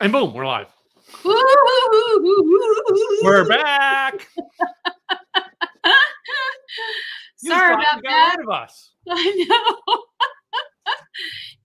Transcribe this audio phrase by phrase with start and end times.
[0.00, 0.68] And boom, we're live.
[3.24, 4.28] We're back.
[7.38, 8.36] Sorry about that.
[8.38, 8.92] rid of us.
[9.10, 10.02] I know.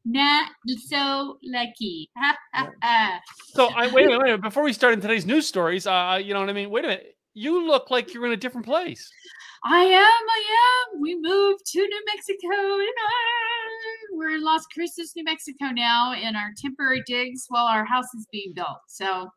[0.05, 0.49] Not
[0.87, 2.09] so lucky.
[3.53, 4.41] So I wait a minute, wait a minute.
[4.41, 6.71] Before we start in today's news stories, uh, you know what I mean?
[6.71, 7.15] Wait a minute.
[7.35, 9.11] You look like you're in a different place.
[9.63, 11.01] I am, I am.
[11.01, 12.49] We moved to New Mexico.
[14.13, 18.27] We're in Las Cruces, New Mexico now in our temporary digs while our house is
[18.31, 18.77] being built.
[18.87, 19.29] So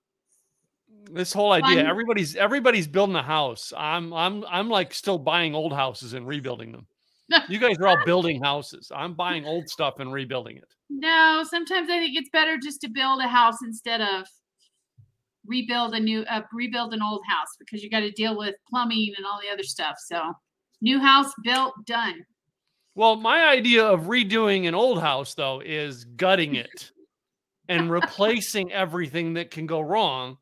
[1.11, 1.87] This whole idea, Fun.
[1.87, 3.73] everybody's everybody's building a house.
[3.77, 6.87] I'm I'm I'm like still buying old houses and rebuilding them.
[7.49, 8.93] You guys are all building houses.
[8.95, 10.69] I'm buying old stuff and rebuilding it.
[10.91, 14.27] no, sometimes I think it's better just to build a house instead of
[15.45, 19.13] rebuild a new uh, rebuild an old house because you got to deal with plumbing
[19.17, 19.97] and all the other stuff.
[20.07, 20.33] So
[20.81, 22.25] new house built, done.
[22.97, 26.93] Well, my idea of redoing an old house though is gutting it
[27.69, 30.39] and replacing everything that can go wrong.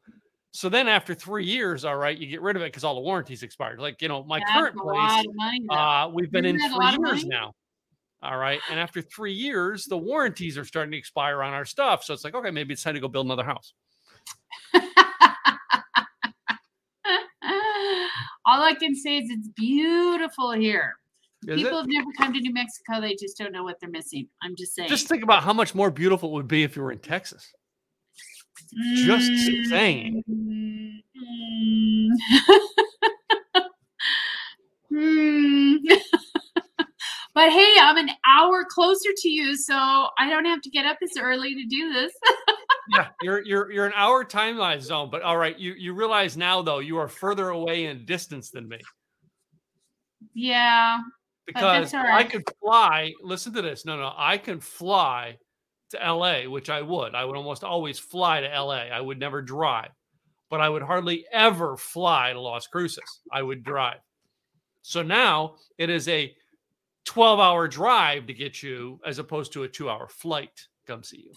[0.52, 3.00] So then after three years, all right, you get rid of it because all the
[3.00, 3.80] warranties expired.
[3.80, 5.74] Like, you know, my That's current place, lot of money, though.
[5.74, 7.54] uh, we've been in Isn't a for years now.
[8.22, 8.60] All right.
[8.70, 12.04] And after three years, the warranties are starting to expire on our stuff.
[12.04, 13.74] So it's like, okay, maybe it's time to go build another house.
[18.46, 20.94] All I can say is it's beautiful here.
[21.48, 21.82] Is People it?
[21.82, 23.00] have never come to New Mexico.
[23.00, 24.28] They just don't know what they're missing.
[24.42, 24.88] I'm just saying.
[24.88, 27.52] Just think about how much more beautiful it would be if you were in Texas.
[28.94, 29.26] just
[29.68, 30.22] saying.
[30.30, 31.00] Mm,
[34.92, 35.78] mm.
[37.34, 39.74] but hey, I'm an hour closer to you, so
[40.18, 42.12] I don't have to get up as early to do this.
[42.94, 46.62] yeah, you're you're you're an hour timeline zone, but all right, you you realize now
[46.62, 48.78] though you are further away in distance than me
[50.32, 50.98] yeah.
[51.46, 53.12] Because I could fly.
[53.22, 53.84] Listen to this.
[53.84, 55.38] No, no, I can fly
[55.90, 57.14] to LA, which I would.
[57.14, 58.86] I would almost always fly to LA.
[58.92, 59.90] I would never drive,
[60.50, 63.20] but I would hardly ever fly to Las Cruces.
[63.30, 63.98] I would drive.
[64.82, 66.34] So now it is a
[67.04, 71.02] 12 hour drive to get you as opposed to a two hour flight to come
[71.02, 71.32] see you.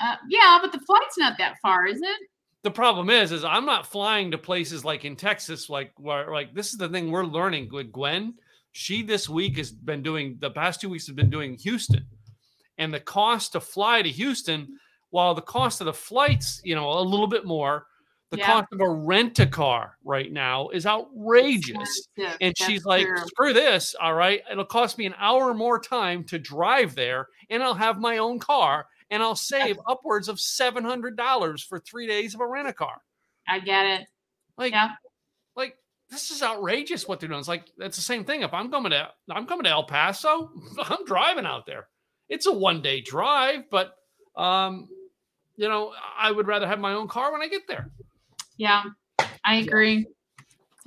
[0.00, 2.28] Uh, yeah, but the flight's not that far, is it?
[2.64, 6.52] the problem is is i'm not flying to places like in texas like where like
[6.54, 8.34] this is the thing we're learning with gwen
[8.76, 12.04] she this week has been doing the past two weeks has been doing houston
[12.78, 14.66] and the cost to fly to houston
[15.10, 17.86] while the cost of the flights you know a little bit more
[18.30, 18.46] the Yeah.
[18.46, 23.16] cost of a rent a car right now is outrageous and that's she's like true.
[23.26, 27.62] screw this all right it'll cost me an hour more time to drive there and
[27.62, 32.40] i'll have my own car and i'll save upwards of $700 for three days of
[32.40, 33.00] a rent a car
[33.46, 34.06] I get it.
[34.58, 34.88] like, Yeah.
[36.14, 37.40] This is outrageous what they're doing.
[37.40, 38.42] It's like that's the same thing.
[38.42, 40.50] If I'm coming to I'm coming to El Paso,
[40.82, 41.88] I'm driving out there.
[42.28, 43.96] It's a one day drive, but
[44.36, 44.88] um,
[45.56, 47.90] you know, I would rather have my own car when I get there.
[48.56, 48.84] Yeah,
[49.44, 50.06] I agree.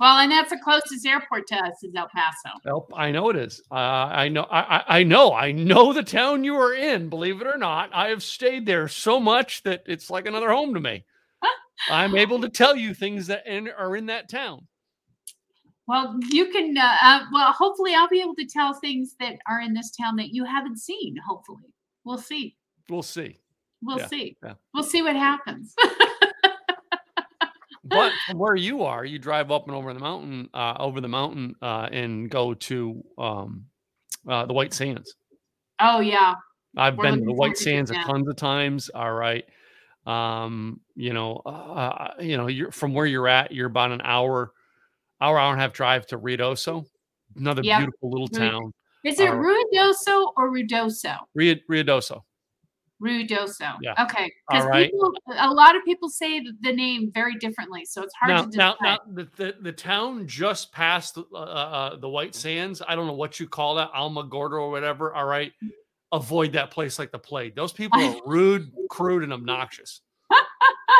[0.00, 2.56] Well, and that's the closest airport to us is El Paso.
[2.64, 3.60] Well, I know it is.
[3.70, 4.44] Uh, I know.
[4.44, 5.32] I, I I know.
[5.32, 7.08] I know the town you are in.
[7.08, 10.72] Believe it or not, I have stayed there so much that it's like another home
[10.74, 11.04] to me.
[11.90, 14.66] I'm able to tell you things that in, are in that town.
[15.88, 16.76] Well, you can.
[16.76, 20.16] Uh, uh, well, hopefully, I'll be able to tell things that are in this town
[20.16, 21.16] that you haven't seen.
[21.26, 21.72] Hopefully,
[22.04, 22.56] we'll see.
[22.90, 23.38] We'll see.
[23.82, 24.36] We'll Yeah, see.
[24.44, 24.54] yeah.
[24.74, 25.74] We'll see what happens.
[27.84, 31.08] but from where you are, you drive up and over the mountain, uh, over the
[31.08, 33.64] mountain, uh, and go to um,
[34.28, 35.14] uh, the White Sands.
[35.80, 36.34] oh yeah,
[36.76, 38.90] I've We're been to the White Sands a tons of times.
[38.90, 39.44] All right,
[40.06, 43.52] um, you know, uh, you know, you're from where you're at.
[43.52, 44.52] You're about an hour,
[45.20, 46.86] hour, hour and a half drive to Riodoso,
[47.36, 47.78] another Yep.
[47.78, 48.72] beautiful little town.
[49.04, 51.18] is it All Ruidoso or Ruidoso?
[51.34, 52.22] Rio, Riodoso.
[53.00, 53.76] Ruidoso.
[53.80, 53.94] Yeah.
[54.02, 54.32] Okay.
[54.48, 54.90] Because right.
[54.90, 58.56] people, a lot of people say the name very differently, so it's hard Now, to
[58.56, 58.82] now, decide.
[58.84, 62.82] now, the, the the town just past uh, uh, the White Sands.
[62.86, 65.14] I don't know what you call that, Alma Almagordo or whatever.
[65.14, 65.52] All right,
[66.10, 67.54] avoid that place like the plague.
[67.54, 70.00] Those people are rude, crude, and obnoxious.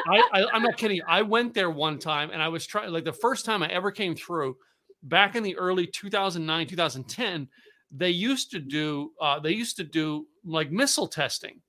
[0.07, 1.01] I, I, I'm not kidding.
[1.09, 2.91] I went there one time, and I was trying.
[2.93, 4.57] Like the first time I ever came through,
[5.03, 7.49] back in the early 2009, 2010,
[7.91, 9.13] they used to do.
[9.21, 11.61] Uh, they used to do like missile testing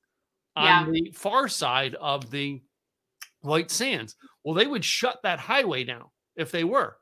[0.55, 0.81] Yeah.
[0.81, 2.61] on the far side of the
[3.41, 4.15] White Sands.
[4.43, 6.05] Well, they would shut that highway down
[6.35, 6.97] if they were.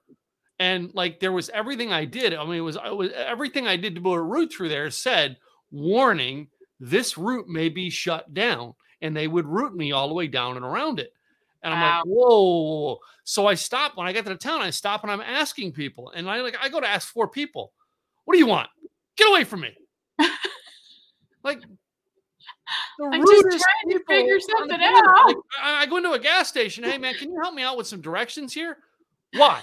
[0.59, 2.33] And like there was everything I did.
[2.33, 4.89] I mean, it was, it was everything I did to put a route through there
[4.89, 5.37] said,
[5.69, 6.47] warning,
[6.79, 8.73] this route may be shut down.
[9.01, 11.13] And they would route me all the way down and around it.
[11.63, 11.97] And I'm Wow.
[11.97, 12.99] like, whoa.
[13.23, 16.11] So I stop when I get to the town, I stop and I'm asking people.
[16.15, 17.73] And I like I go to ask four people,
[18.25, 18.69] what do you want?
[19.17, 19.75] Get away from me.
[21.43, 21.61] like
[23.01, 25.27] I'm just trying to figure something out.
[25.27, 26.83] Like, I I go into a gas station.
[26.83, 28.77] Hey man, can you help me out with some directions here?
[29.33, 29.61] Why?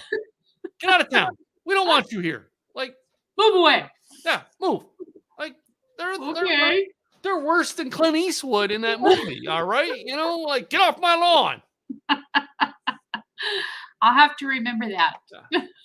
[0.79, 1.37] Get out of town.
[1.65, 2.49] We don't want you here.
[2.73, 2.95] Like,
[3.37, 3.89] Move away.
[4.25, 4.83] yeah, move.
[5.37, 5.55] Like
[5.97, 6.45] they're they're,
[7.21, 9.47] they're worse than Clint Eastwood in that movie.
[9.47, 11.61] All right, you know, like get off my lawn.
[14.01, 15.15] I'll have to remember that.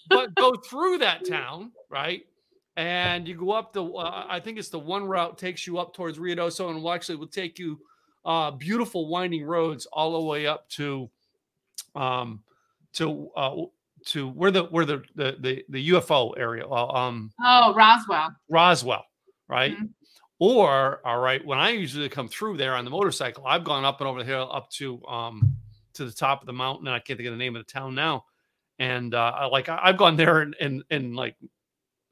[0.08, 2.22] but go through that town, right?
[2.76, 5.94] And you go up the, uh, I think it's the one route takes you up
[5.94, 7.78] towards Ruidoso and will actually will take you
[8.25, 11.11] uh, beautiful winding roads all the way up to,
[11.94, 12.43] um,
[12.94, 13.56] to, uh,
[14.06, 18.34] to where the, where the, the, the, the UFO area, um, Oh, Roswell.
[18.49, 19.05] Roswell,
[19.49, 19.76] right?
[19.76, 19.90] Mhm.
[20.38, 24.00] Or, all right, when I usually come through there on the motorcycle, I've gone up
[24.00, 25.55] and over the hill up to, um,
[26.00, 26.87] to the top of the mountain.
[26.87, 28.25] And I can't think of the name of the town now.
[28.79, 31.37] And uh, I- like I- I've gone there in, in, in like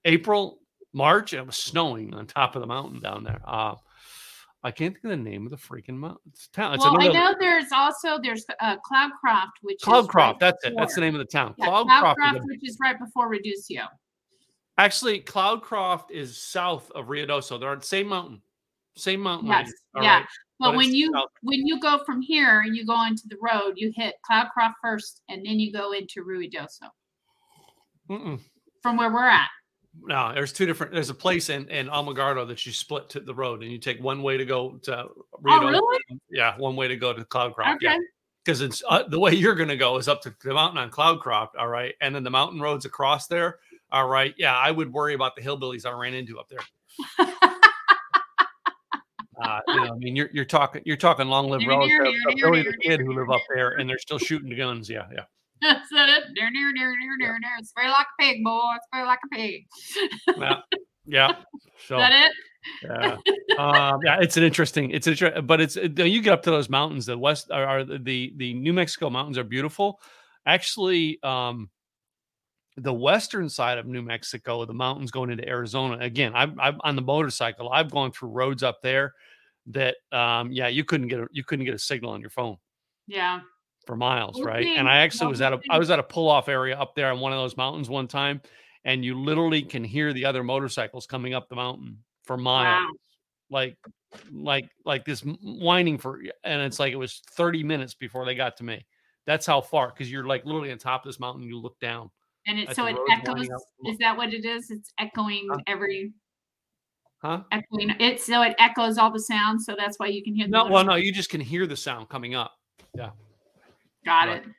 [0.05, 0.61] April,
[0.93, 3.41] March, and it was snowing on top of the mountain down there.
[3.47, 3.75] Uh,
[4.63, 6.75] I can't think of the name of the freaking mountain it's town.
[6.75, 10.15] It's well, I know there's also there's uh, Cloudcroft, which Cloudcroft.
[10.15, 10.75] right that's it.
[10.77, 11.55] That's the name of the town.
[11.59, 12.17] Yeah, Cloudcroft.
[12.17, 13.87] Cloudcroft, which is right before Ruidoso.
[14.77, 17.59] Actually, Cloudcroft is south of Ruidoso.
[17.61, 18.43] They're on the same mountain.
[18.97, 19.49] Same mountain.
[19.49, 20.19] Yes, all yeah.
[20.19, 20.27] right?
[20.59, 21.31] But But when you south.
[21.43, 25.23] when you go from here and you go into the road, you hit Cloudcroft first,
[25.29, 26.89] and then you go into Ruidoso
[28.11, 28.41] Mm-mm.
[28.83, 29.49] from where we're at.
[30.03, 30.93] No, there's two different.
[30.93, 34.03] There's a place in in Almagardo that you split to the road, and you take
[34.03, 35.81] one way to go to Oh, really?
[36.31, 37.77] Yeah, one way to go to Cloudcroft.
[37.77, 37.87] Okay.
[37.87, 37.99] Yeah,
[38.45, 40.91] because it's uh, the way you're going to go is up to the mountain on
[40.91, 41.51] Cloudcroft.
[41.59, 43.59] All right, and then the mountain roads across there.
[43.91, 47.27] All right, yeah, I would worry about the hillbillies I ran into up there.
[49.43, 52.77] Uh, you know, I mean, you're you're talking you're talking long live relatives Billy the
[52.83, 54.91] kid who live up there, and they're still shooting the guns.
[54.91, 55.25] Yeah, yeah.
[55.61, 56.25] That's that it?
[56.35, 57.65] Near, near, near, near, near, near.
[57.65, 58.61] Spray like a pig, boy.
[58.87, 59.67] Spray like a pig.
[60.37, 60.57] yeah,
[61.07, 61.33] yeah.
[61.87, 62.33] So Is that it?
[62.83, 63.17] yeah,
[63.57, 64.91] um, yeah, it's an interesting.
[64.91, 67.07] It's interesting, but it's uh, you get up to those mountains.
[67.07, 70.01] The west are, are the the New Mexico mountains are beautiful.
[70.45, 71.71] Actually, um,
[72.79, 75.99] the western side of New Mexico, the mountains going into Arizona.
[76.01, 77.71] Again, I'm, I'm on the motorcycle.
[77.71, 79.15] I've gone through roads up there
[79.67, 82.57] that, um, yeah, you couldn't get a, you couldn't get a signal on your phone
[83.07, 83.41] Yeah.
[83.87, 84.67] for miles, right?
[84.67, 87.11] And I actually was at a I was at a pull off area up there
[87.11, 88.41] on one of those mountains one time,
[88.85, 92.93] and you literally can hear the other motorcycles coming up the mountain for miles, Wow.
[93.51, 93.77] like
[94.33, 98.57] like like this whining for, and it's like it was thirty minutes before they got
[98.59, 98.87] to me.
[99.27, 101.43] That's how far, because you're like literally on top of this mountain.
[101.43, 102.11] You look down.
[102.49, 103.47] And it so it echoes.
[103.87, 104.71] Is that what it is?
[104.71, 105.59] It's echoing Huh?
[105.67, 106.13] every
[107.23, 107.43] Huh?
[107.53, 107.91] echoing.
[108.01, 109.65] It so it echoes all the sounds.
[109.67, 110.47] So that's why you can hear.
[110.47, 112.53] The No, well, no, you just can hear the sound coming up.
[112.97, 113.11] Yeah.
[114.05, 114.47] Got right.
[114.47, 114.53] it.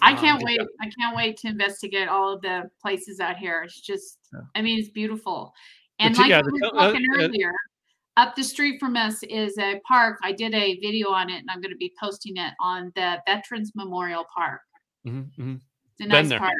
[0.00, 0.60] I Um, can't but wait.
[0.60, 0.66] yeah.
[0.80, 3.62] I can't wait to investigate all of the places out here.
[3.64, 4.40] It's just, Yeah.
[4.54, 5.52] I mean, it's beautiful.
[5.98, 7.52] And two- like yeah, we were two- uh, talking uh, earlier,
[8.16, 10.18] up the street from us is a park.
[10.22, 13.20] I did a video on it, and I'm going to be posting it on the
[13.26, 14.60] Veterans Memorial Park.
[15.04, 15.60] Mhm, mhm.
[15.92, 16.54] It's a nice park.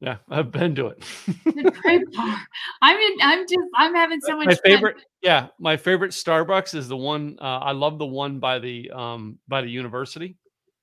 [0.00, 1.02] Yeah, I've been to it.
[1.46, 2.02] A great.
[2.82, 3.16] I'm in.
[3.22, 3.58] I'm just.
[3.74, 4.62] I'm having so much my fun.
[4.64, 8.90] favorite yeah my favorite starbucks is the one uh, i love the one by the
[8.90, 10.36] um by the university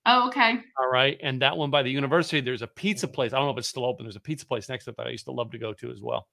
[0.08, 0.60] Oh, okay.
[0.80, 3.52] all right and that one by the university there's a pizza place i don't know
[3.54, 5.32] if it's still open there's a pizza place next to it that i used to
[5.32, 6.28] love to go to as well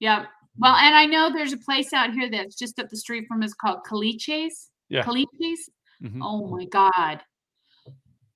[0.00, 0.26] Yeah.
[0.58, 3.42] Well, and I know there's a place out here that's just up the street from
[3.42, 4.70] us called Caliche's.
[4.88, 5.02] Yeah.
[5.02, 5.70] Caliche's.
[6.02, 7.20] Mhm, Oh my God.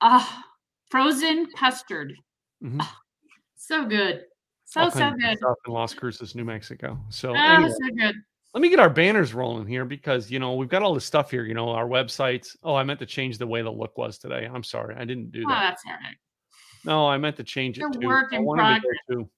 [0.00, 0.44] Ah,
[0.90, 2.14] frozen custard.
[2.64, 2.85] mhm.
[3.68, 4.22] So good.
[4.64, 5.37] So, so good.
[5.66, 8.14] in las cruces new mexico so Oh, anyway, so good.
[8.54, 11.30] let me get our banners rolling here because you know we've got all this stuff
[11.30, 14.18] here you know our websites oh i meant to change the way the look was
[14.18, 16.16] today i'm sorry i didn't do Oh, that that's all right.
[16.84, 19.30] no i meant to change it It's a to work I wanted to go to-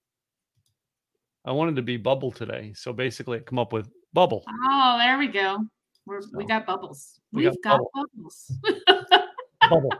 [1.44, 4.44] I wanted to be bubble today, so basically, I come up with bubble.
[4.68, 5.56] Oh, there we go.
[6.04, 7.18] We're, we got bubbles.
[7.32, 8.52] we We've got got, bubbles.
[9.70, 9.90] bubble.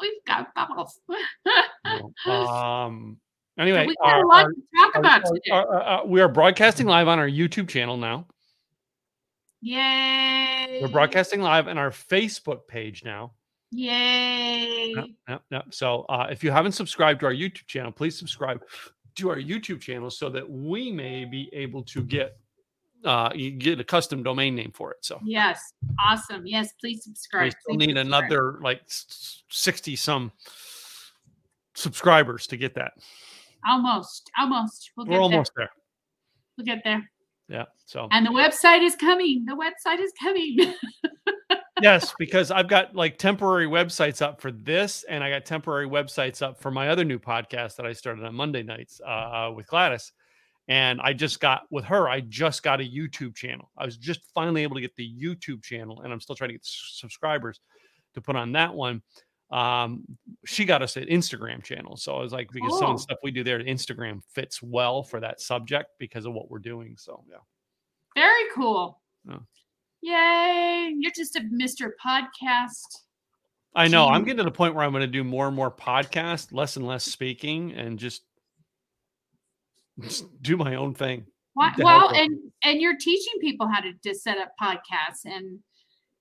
[0.00, 1.00] We've got bubbles.
[2.28, 3.16] Um.
[3.60, 5.50] Anyway, we got a lot our- to talk our- about our- today.
[5.52, 8.26] our- uh, we are broadcasting live on our YouTube channel now.
[9.60, 10.78] Yay.
[10.80, 13.32] We're broadcasting live on our Facebook page now.
[13.72, 14.92] Yay.
[14.96, 15.64] Yep, yep, yep.
[15.70, 18.62] So uh, if you haven't subscribed to our YouTube channel, please subscribe
[19.16, 22.36] to our YouTube channel so that we may be able to get
[23.04, 24.98] uh, you get a custom domain name for it.
[25.02, 25.72] So Yes.
[25.98, 26.46] Awesome.
[26.46, 26.72] Yes.
[26.80, 27.44] Please subscribe.
[27.44, 28.24] we still Please need subscribe.
[28.24, 30.32] another like sixty some
[31.74, 32.92] subscribers to get that.
[33.66, 34.30] Almost.
[34.38, 34.90] Almost.
[34.96, 35.22] We'll get We're there.
[35.22, 35.70] almost there.
[36.56, 37.10] We'll get there.
[37.48, 37.64] Yeah.
[37.84, 39.44] So And the website is coming.
[39.44, 40.74] The website is coming.
[41.82, 46.42] yes, because I've got like temporary websites up for this, and I got temporary websites
[46.42, 50.12] up for my other new podcast that I started on Monday nights uh, with Gladys.
[50.68, 53.72] And I just got with her, I just got a YouTube channel.
[53.76, 56.54] I was just finally able to get the YouTube channel, and I'm still trying to
[56.54, 57.58] get subscribers
[58.14, 59.02] to put on that one.
[59.50, 60.04] Um,
[60.46, 61.96] she got us an Instagram channel.
[61.96, 65.02] So I was like, because some of the stuff we do there, Instagram fits well
[65.02, 66.96] for that subject because of what we're doing.
[66.96, 67.38] So yeah.
[68.14, 69.00] Very cool.
[69.28, 69.38] Yeah.
[70.02, 70.94] Yay.
[70.96, 71.90] You're just a Mr.
[72.04, 73.02] Podcast.
[73.74, 74.08] I know.
[74.08, 76.76] I'm getting to the point where I'm going to do more and more podcast, less
[76.76, 78.22] and less speaking, and just,
[80.00, 81.26] just do my own thing.
[81.54, 85.58] Well, and and you're teaching people how to just set up podcasts and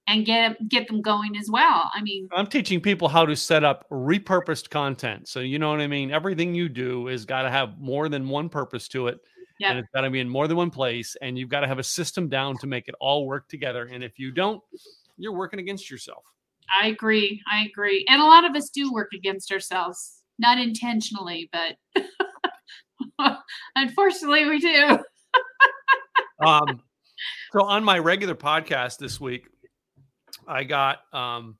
[0.10, 1.90] and get get them going as well.
[1.94, 5.30] I mean, I'm teaching people how to set up repurposed content.
[5.30, 6.12] So you know what I mean.
[6.12, 9.20] Everything you do is got to have more than one purpose to it,
[9.60, 9.70] yep.
[9.70, 11.16] and it's got to be in more than one place.
[11.22, 13.86] And you've got to have a system down to make it all work together.
[13.86, 14.62] And if you don't,
[15.18, 16.24] you're working against yourself.
[16.82, 17.42] I agree.
[17.52, 18.06] I agree.
[18.10, 22.04] And a lot of us do work against ourselves, not intentionally, but
[23.76, 25.00] unfortunately, we do.
[26.46, 26.82] um,
[27.52, 29.48] so on my regular podcast this week,
[30.48, 31.58] I got um,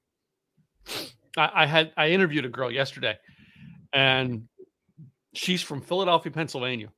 [1.38, 3.18] I, I had I interviewed a girl yesterday,
[3.94, 4.48] and
[5.34, 6.90] she's from Philadelphia, Pennsylvania.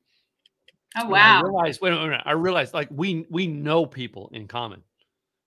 [0.97, 1.39] Oh wow!
[1.39, 4.81] I realized, wait a minute, I realized like we we know people in common.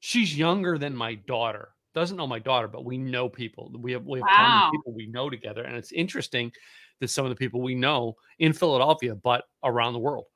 [0.00, 1.70] She's younger than my daughter.
[1.94, 3.70] Doesn't know my daughter, but we know people.
[3.78, 4.36] We have we have wow.
[4.36, 6.52] common people we know together, and it's interesting
[7.00, 10.26] that some of the people we know in Philadelphia, but around the world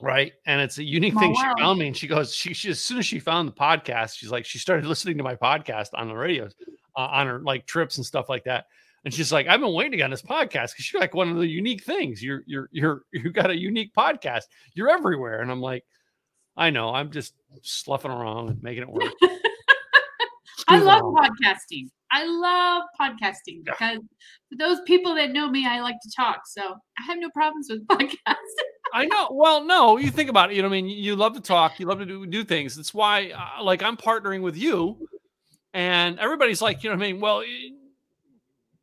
[0.00, 2.80] right and it's a unique thing she found me and she goes she, she, as
[2.80, 6.08] soon as she found the podcast she's like she started listening to my podcast on
[6.08, 6.48] the radio
[6.96, 8.66] uh, on her like trips and stuff like that
[9.04, 11.46] and she's like i've been waiting on this podcast because you're like one of the
[11.46, 12.22] unique things.
[12.22, 14.42] You're you're you're you got a unique podcast.
[14.74, 15.40] You're everywhere.
[15.40, 15.84] And i'm like
[16.56, 19.12] i know i'm just sloughing around and making it work.
[20.68, 21.88] I love podcasting.
[22.12, 23.98] I love podcasting because
[24.48, 27.68] for those people that know me i like to talk so i have no problems
[27.70, 28.56] with podcasts
[28.92, 29.28] I know.
[29.30, 30.56] Well, no, you think about it.
[30.56, 32.76] You know, I mean, you love to talk, you love to do, do things.
[32.76, 35.08] That's why, uh, like, I'm partnering with you,
[35.72, 37.42] and everybody's like, you know, I mean, well,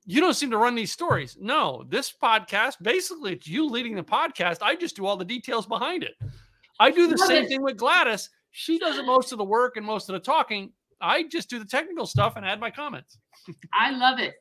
[0.05, 1.37] you don't seem to run these stories.
[1.39, 4.57] No, this podcast, basically, it's you leading the podcast.
[4.61, 6.15] I just do all the details behind it.
[6.79, 8.29] I do the same thing with Gladys.
[8.51, 10.71] She does most of the work and most of the talking.
[10.99, 13.19] I just do the technical stuff and add my comments.
[13.73, 14.33] I love it.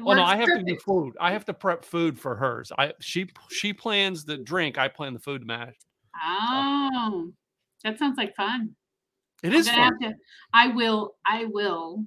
[0.00, 0.68] Well, no, I have perfect.
[0.68, 1.14] to do food.
[1.20, 2.72] I have to prep food for hers.
[2.78, 4.78] I she she plans the drink.
[4.78, 5.76] I plan the food match.
[6.24, 7.30] Oh,
[7.84, 8.74] that sounds like fun.
[9.42, 9.98] It is fun.
[10.00, 10.14] To,
[10.54, 11.16] I will.
[11.26, 12.04] I will.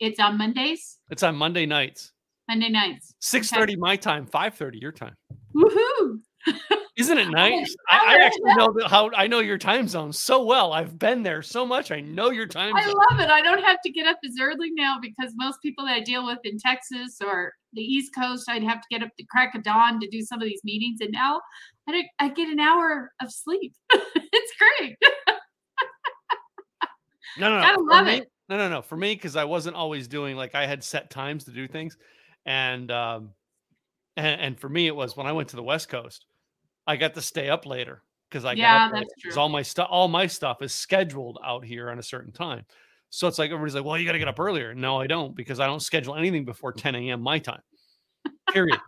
[0.00, 0.98] It's on Mondays.
[1.10, 2.12] It's on Monday nights.
[2.48, 3.14] Monday nights.
[3.20, 3.80] Six thirty okay.
[3.80, 4.26] my time.
[4.26, 5.14] Five thirty your time.
[5.54, 6.20] Woohoo!
[6.94, 7.74] Isn't it nice?
[7.88, 10.74] I, I, actually know how I know your time zone so well.
[10.74, 11.90] I've been there so much.
[11.90, 12.76] I know your time.
[12.76, 13.30] I love it.
[13.30, 16.26] I don't have to get up as early now because most people that I deal
[16.26, 19.62] with in Texas or the East Coast, I'd have to get up the crack of
[19.62, 21.40] dawn to do some of these meetings, and now
[21.88, 23.72] I, I get an hour of sleep.
[23.94, 24.96] it's great.
[27.38, 27.64] no, no, no.
[27.64, 28.30] I love me, it.
[28.50, 28.82] No, no, no.
[28.82, 31.96] For me, because I wasn't always doing like I had set times to do things,
[32.44, 33.30] and um,
[34.18, 36.26] and, and for me, it was when I went to the West Coast
[36.86, 39.40] I got to stay up later because I yeah, got that's true.
[39.40, 42.64] all my stuff all my stuff is scheduled out here on a certain time.
[43.10, 44.74] So it's like everybody's like, well, you got to get up earlier.
[44.74, 47.20] No, I don't because I don't schedule anything before 10 a.m.
[47.20, 47.60] my time.
[48.50, 48.80] Period.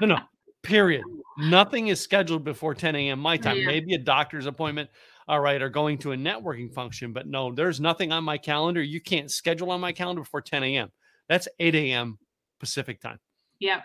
[0.00, 0.18] no, no,
[0.62, 1.02] period.
[1.36, 3.18] Nothing is scheduled before 10 a.m.
[3.18, 3.56] my time.
[3.56, 3.66] Yeah.
[3.66, 4.88] Maybe a doctor's appointment,
[5.26, 8.82] all right, or going to a networking function, but no, there's nothing on my calendar.
[8.82, 10.92] You can't schedule on my calendar before 10 a.m.
[11.28, 12.18] That's 8 a.m.
[12.60, 13.18] Pacific time.
[13.58, 13.80] Yeah.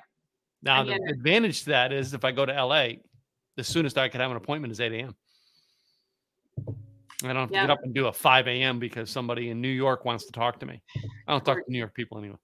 [0.61, 1.01] Now the it.
[1.09, 2.89] advantage to that is if I go to LA,
[3.57, 5.15] the soonest I could have an appointment is 8 a.m.
[7.23, 8.79] I don't have to get up and do a 5 a.m.
[8.79, 10.81] because somebody in New York wants to talk to me.
[11.27, 12.37] I don't talk to New York people anyway.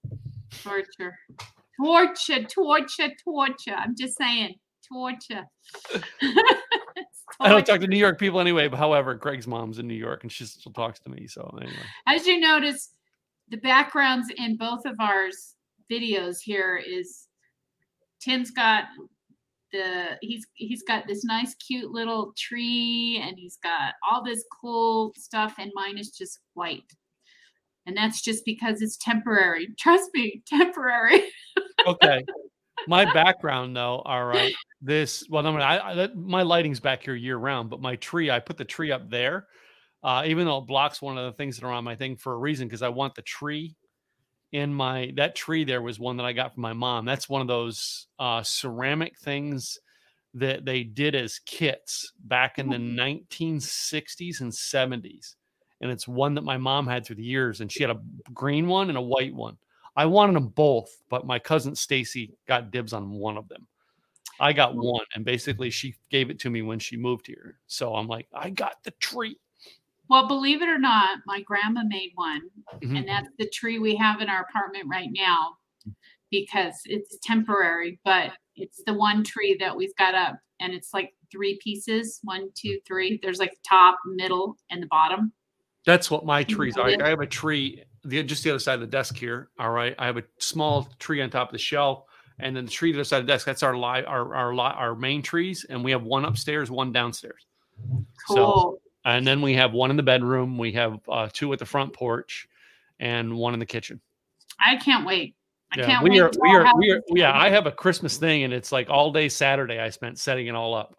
[0.62, 1.16] Torture.
[1.80, 3.74] Torture, torture, torture.
[3.76, 4.56] I'm just saying,
[4.92, 5.44] torture.
[7.40, 8.66] I don't talk to New York people anyway.
[8.66, 11.28] But however, Greg's mom's in New York and she still talks to me.
[11.28, 11.76] So anyway.
[12.08, 12.90] As you notice,
[13.48, 15.54] the backgrounds in both of ours
[15.90, 17.28] videos here is
[18.20, 18.84] Tim's got
[19.74, 25.12] the he's he's got this nice cute little tree and he's got all this cool
[25.16, 26.92] stuff and mine is just white.
[27.86, 29.68] And that's just because it's temporary.
[29.78, 31.20] Trust me temporary.
[31.86, 32.24] Okay.
[32.88, 37.68] My background though all right this well I'm gonna my lighting's back here year round
[37.68, 39.48] but my tree i put the tree up there
[40.02, 42.32] uh, even though it blocks one of the things that are on my thing for
[42.32, 43.76] a reason because i want the tree
[44.54, 47.04] in my that tree there was one that I got from my mom.
[47.04, 49.80] That's one of those uh, ceramic things
[50.32, 55.34] that they did as kits back in the 1960s and 70s.
[55.80, 58.00] And it's one that my mom had through the years, and she had a
[58.32, 59.56] green one and a white one.
[59.96, 63.66] I wanted them both, but my cousin Stacy got dibs on one of them.
[64.38, 67.58] I got one, and basically she gave it to me when she moved here.
[67.66, 69.36] So I'm like, I got the tree.
[70.08, 72.42] Well, believe it or not, my grandma made one,
[72.82, 72.98] Mhm.
[72.98, 75.56] and that's the tree we have in our apartment right now
[76.30, 81.14] because it's temporary, but it's the one tree that we've got up, and it's like
[81.32, 83.18] three pieces one, two, three.
[83.22, 85.32] There's like top, middle, and the bottom.
[85.86, 86.86] That's what my trees are.
[86.88, 89.50] I have a tree the just the other side of the desk here.
[89.58, 92.04] All right, I have a small tree on top of the shelf,
[92.38, 93.46] and then the tree to the other side of the desk.
[93.46, 97.46] That's our li- our our our main trees, and we have one upstairs, one downstairs.
[98.28, 98.78] So- Cool.
[99.04, 100.56] And then we have one in the bedroom.
[100.56, 102.48] We have uh, two at the front porch,
[102.98, 104.00] and one in the kitchen.
[104.64, 105.34] I can't wait.
[105.72, 106.20] I yeah, can't we wait.
[106.20, 107.36] are we are we are yeah.
[107.36, 109.78] I have a Christmas thing, and it's like all day Saturday.
[109.78, 110.96] I spent setting it all up.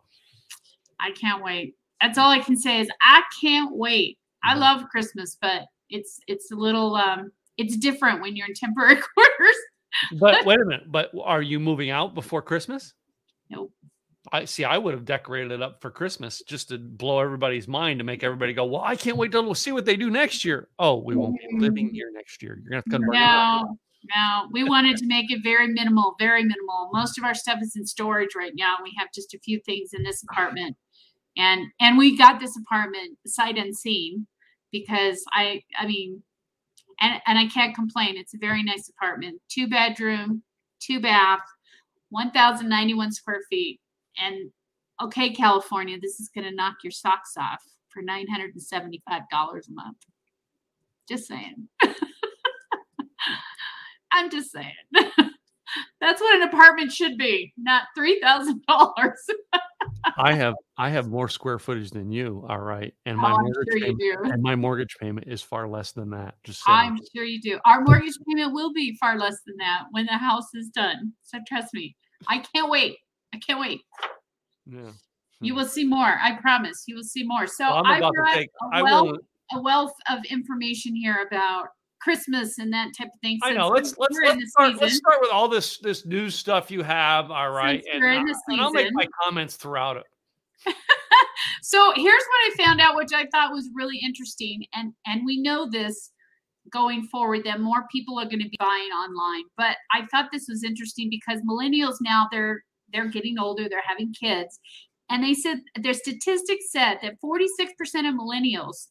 [0.99, 1.75] I can't wait.
[2.01, 4.17] That's all I can say is I can't wait.
[4.43, 4.59] I Mhm.
[4.59, 9.55] love Christmas, but it's it's a little um it's different when you're in temporary quarters.
[10.19, 10.91] But wait a minute.
[10.91, 12.93] But are you moving out before Christmas?
[13.49, 13.71] Nope.
[14.31, 14.63] I see.
[14.63, 18.23] I would have decorated it up for Christmas just to blow everybody's mind to make
[18.23, 21.15] everybody go, "Well, I can't wait to see what they do next year." Oh, we
[21.15, 21.93] won't be living mm.
[21.93, 22.59] here next year.
[22.61, 23.01] You're gonna have to come.
[23.07, 23.77] No,
[24.15, 24.49] no.
[24.51, 26.89] We wanted to make it very minimal, very minimal.
[26.93, 28.75] Most of our stuff is in storage right now.
[28.83, 30.75] We have just a few things in this apartment.
[31.37, 34.27] And and we got this apartment sight unseen
[34.71, 36.23] because I I mean
[37.01, 38.17] and and I can't complain.
[38.17, 39.41] It's a very nice apartment.
[39.49, 40.43] Two bedroom,
[40.79, 41.41] two bath,
[42.09, 43.79] 1091 square feet.
[44.21, 44.51] And
[45.01, 49.97] okay, California, this is going to knock your socks off for $975 a month.
[51.07, 51.67] Just saying.
[54.11, 54.73] I'm just saying.
[56.01, 59.19] That's what an apartment should be, not three thousand dollars.
[60.17, 62.45] I have I have more square footage than you.
[62.47, 65.91] All right, and my Oh, mortgage sure payment, and my mortgage payment is far less
[65.91, 66.35] than that.
[66.43, 66.77] Just saying.
[66.77, 67.59] I'm sure you do.
[67.65, 71.13] Our mortgage payment will be far less than that when the house is done.
[71.23, 71.95] So trust me.
[72.27, 72.97] I can't wait.
[73.35, 73.81] I can't wait.
[74.65, 74.91] yeah.
[75.41, 75.59] You Hmm.
[75.59, 76.17] will see more.
[76.21, 76.85] I promise.
[76.87, 77.45] You will see more.
[77.45, 78.49] So Well, I'm I about brought take.
[78.71, 79.19] a I wealth, will.
[79.59, 81.67] a wealth of information here about
[81.99, 83.37] Christmas and that type of thing.
[83.43, 83.67] I know.
[83.67, 87.31] Let's let's let's start, let's start with all this this news stuff you have.
[87.31, 90.05] All right, and, we're in I- the and I'll make my comments throughout it.
[91.61, 95.41] So here's what I found out, which I thought was really interesting, and and we
[95.41, 96.11] know this
[96.69, 99.43] going forward that more people are going to be buying online.
[99.57, 102.63] But I thought this was interesting because millennials now they're
[102.95, 104.59] they're getting older, they're having kids,
[105.09, 107.49] and they said their statistics said that 46%
[108.07, 108.87] of millennials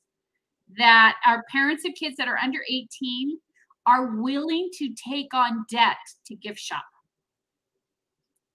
[0.79, 3.39] that are parents of kids that are under 18
[3.87, 6.85] are willing to take on debt to gift shop.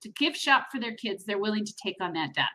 [0.04, 2.46] To gift shop for their kids, they're willing to take on that debt.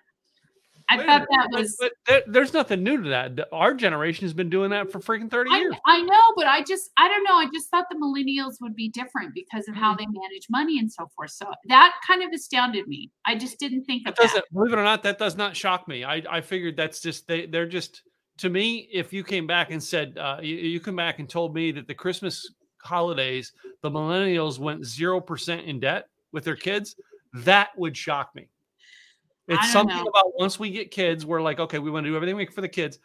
[0.88, 3.49] I Wait thought that was But, there- there's nothing new to that.
[3.53, 5.75] Our generation has been doing that for freaking thirty I, years.
[5.87, 7.35] I know, but I just I don't know.
[7.37, 9.79] I just thought the millennials would be different because of Mm.
[9.79, 11.31] how they manage money and so forth.
[11.31, 13.11] So that kind of astounded me.
[13.25, 14.44] I just didn't think of that.
[14.53, 16.05] believe it or not, that does not shock me.
[16.05, 18.03] I, I figured that's just they they're just
[18.38, 21.55] to me, if you came back and said uh, you, you come back and told
[21.55, 26.97] me that the Christmas holidays, the millennials went zero percent in debt with their kids,
[27.33, 28.49] that would shock me.
[29.46, 30.02] It's something know.
[30.02, 32.54] about once we get kids, we're like, okay, we want to do everything we can
[32.54, 32.98] for the kids.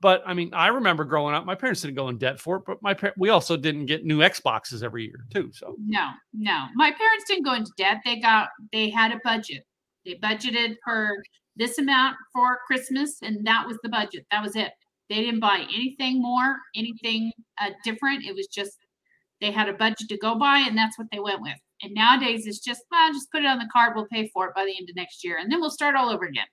[0.00, 2.64] But I mean, I remember growing up, my parents didn't go in debt for it,
[2.66, 5.50] but my par- we also didn't get new Xboxes every year too.
[5.54, 6.66] So No, no.
[6.74, 7.98] My parents didn't go into debt.
[8.04, 9.64] They got they had a budget.
[10.04, 11.22] They budgeted for
[11.56, 14.26] this amount for Christmas, and that was the budget.
[14.30, 14.72] That was it.
[15.08, 18.24] They didn't buy anything more, anything uh, different.
[18.24, 18.76] It was just
[19.40, 21.56] they had a budget to go by, and that's what they went with.
[21.82, 23.92] And nowadays, it's just, well, just put it on the card.
[23.94, 26.08] We'll pay for it by the end of next year, and then we'll start all
[26.08, 26.46] over again.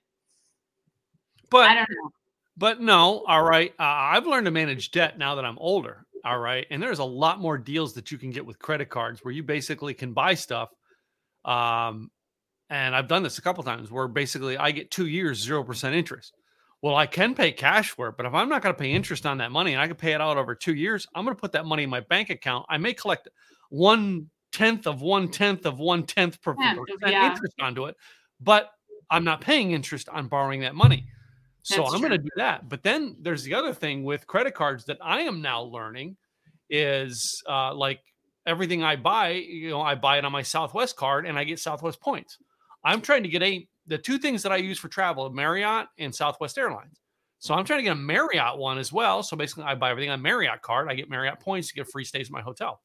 [1.50, 2.10] but I don't know.
[2.56, 3.72] But no, all right.
[3.78, 6.06] Uh, I've learned to manage debt now that I'm older.
[6.24, 6.66] All right.
[6.70, 9.42] And there's a lot more deals that you can get with credit cards where you
[9.42, 10.70] basically can buy stuff.
[11.44, 12.10] Um,
[12.70, 16.32] and I've done this a couple times where basically I get two years, 0% interest.
[16.80, 19.26] Well, I can pay cash for it, but if I'm not going to pay interest
[19.26, 21.40] on that money and I can pay it out over two years, I'm going to
[21.40, 22.66] put that money in my bank account.
[22.68, 23.28] I may collect
[23.70, 27.30] one tenth of one tenth of one tenth per yeah.
[27.30, 27.96] interest onto it,
[28.40, 28.70] but
[29.10, 31.06] I'm not paying interest on borrowing that money.
[31.62, 32.68] So That's I'm going to do that.
[32.68, 36.16] But then there's the other thing with credit cards that I am now learning
[36.70, 38.00] is uh, like
[38.46, 41.58] everything I buy, you know, I buy it on my Southwest card and I get
[41.58, 42.38] Southwest points.
[42.84, 46.14] I'm trying to get a the two things that I use for travel, Marriott and
[46.14, 47.00] Southwest Airlines.
[47.38, 49.22] So I'm trying to get a Marriott one as well.
[49.22, 50.88] So basically, I buy everything on Marriott card.
[50.88, 52.80] I get Marriott points to get free stays at my hotel.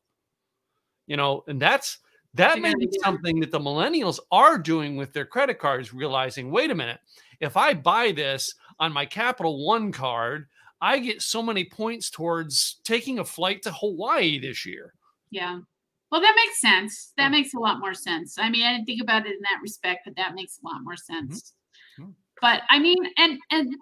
[1.10, 1.98] You know, and that's
[2.36, 6.70] that may be something that the millennials are doing with their credit cards, realizing, wait
[6.70, 7.00] a minute,
[7.42, 10.46] if I buy this on my Capital One card,
[10.80, 14.94] I get so many points towards taking a flight to Hawaii this year.
[15.32, 15.60] Yeah.
[16.12, 17.14] Well, that makes sense.
[17.18, 18.38] That makes a lot more sense.
[18.38, 20.84] I mean, I didn't think about it in that respect, but that makes a lot
[20.84, 21.54] more sense.
[22.00, 22.14] Mhm.
[22.42, 23.74] But I mean, and and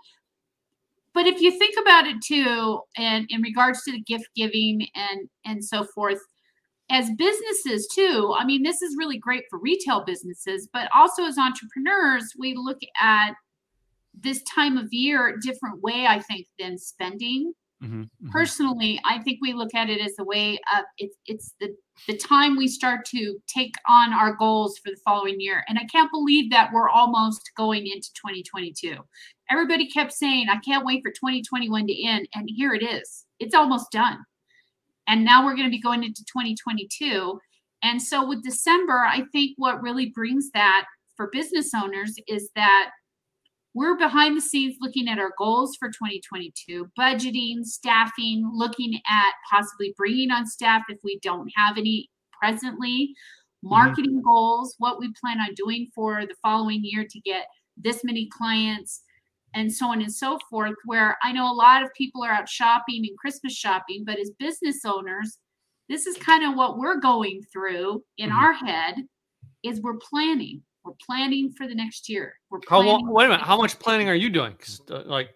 [1.13, 5.29] but if you think about it too, and in regards to the gift giving and
[5.45, 6.19] and so forth,
[6.89, 11.37] as businesses too, I mean, this is really great for retail businesses, but also as
[11.37, 13.33] entrepreneurs, we look at
[14.13, 17.53] this time of year different way, I think, than spending.
[17.83, 18.31] Mhm, mhm.
[18.31, 21.75] personally i think we look at it as a way of it's it's the
[22.07, 25.63] the time we start to take on our goals for the following year.
[25.67, 28.95] And i can't believe that we're almost going into 2022
[29.51, 33.25] everybody kept saying i can't wait for 2021 to end and here it is.
[33.39, 34.25] It's almost done
[35.07, 37.39] and now we're going to be going into 2022
[37.83, 42.91] and so with december i think what really brings that for business owners is that
[43.73, 49.93] we're behind the scenes looking at our goals for 2022 budgeting staffing looking at possibly
[49.97, 53.69] bringing on staff if we don't have any presently mm-hmm.
[53.69, 58.27] marketing goals what we plan on doing for the following year to get this many
[58.35, 59.03] clients
[59.57, 62.47] and so on and so forth where i know a lot of people are out
[62.49, 65.39] shopping and christmas shopping but as business owners
[65.89, 68.35] this is kind of what we're going through in Mhm.
[68.35, 68.95] our head
[69.63, 73.29] is we're planning we're planning for the next year we're How planning long, wait a
[73.29, 73.43] minute.
[73.45, 74.53] How much planning are you doing?
[74.53, 75.33] 'Cause, uh, like,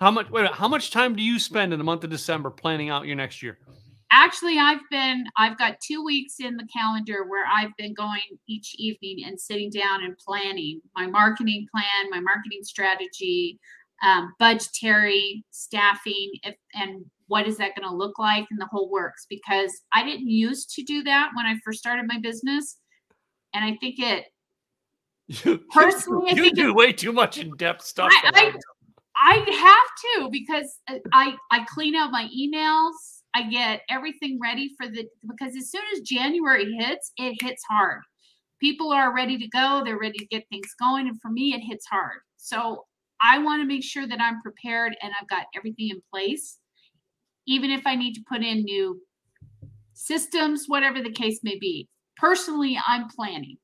[0.00, 0.28] how much?
[0.30, 0.56] Wait a minute.
[0.56, 3.42] How much time do you spend in the month of December planning out your next
[3.42, 3.58] year?
[4.12, 8.74] Actually i've been i've got two weeks in the calendar where i've been going each
[8.78, 13.58] evening and sitting down and planning my marketing plan my marketing strategy
[14.04, 18.90] um, budgetary staffing if, and what is that going to look like and the whole
[18.90, 22.76] works because i didn't used to do that when i first started my business
[23.54, 24.26] and i think it
[25.28, 28.12] You, Personally, I you think do way too much in depth stuff.
[28.12, 28.52] I- I
[29.16, 33.15] I- have to because uh, I I clean out my emails.
[33.36, 38.00] I get everything ready for the because as soon as January hits, it hits hard.
[38.62, 39.82] People are ready to go.
[39.84, 42.20] They're ready to get things going, and for me, it hits hard.
[42.38, 42.86] So
[43.22, 46.58] I want to make sure that I'm prepared and I've got everything in place,
[47.46, 49.02] even if I need to put in new
[49.92, 51.88] systems, whatever the case may be.
[52.16, 53.58] Personally, I'm planning.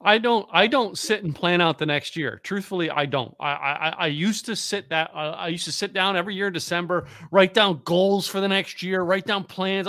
[0.00, 0.46] I don't.
[0.52, 2.40] I don't sit and plan out the next year.
[2.42, 3.34] Truthfully, I don't.
[3.40, 5.10] I I, I used to sit that.
[5.14, 8.48] Uh, I used to sit down every year in December, write down goals for the
[8.48, 9.88] next year, write down plans.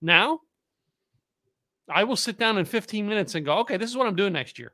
[0.00, 0.40] Now,
[1.88, 4.32] I will sit down in 15 minutes and go, okay, this is what I'm doing
[4.32, 4.72] next year.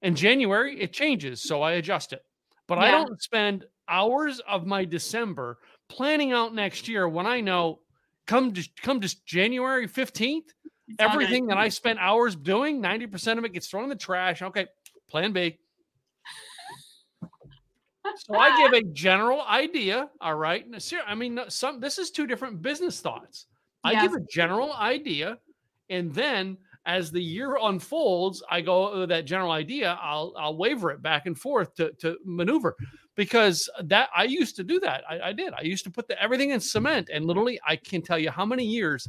[0.00, 2.24] In January, it changes, so I adjust it.
[2.66, 7.80] But I don't spend hours of my December planning out next year when I know
[8.26, 13.38] come just come just January 15th, It's all everything that I spent hours doing, 90%
[13.38, 14.42] of it gets thrown in the trash.
[14.42, 14.66] Okay,
[15.08, 15.58] plan B.
[18.16, 20.08] So I give a general idea.
[20.20, 20.64] All right.
[21.06, 23.46] I mean, some this is two different business thoughts.
[23.84, 25.38] I give a general idea,
[25.88, 29.98] and then as the year unfolds, I go "Oh, that general idea.
[30.00, 32.76] I'll I'll waver it back and forth to to maneuver
[33.14, 35.04] because that I used to do that.
[35.08, 35.52] I, I did.
[35.52, 38.46] I used to put the, everything in cement, and literally, I can tell you how
[38.46, 39.08] many years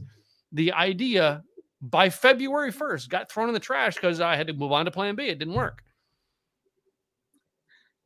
[0.51, 1.43] the idea
[1.81, 4.91] by February first got thrown in the trash because I had to move on to
[4.91, 5.27] Plan B.
[5.27, 5.83] It didn't work.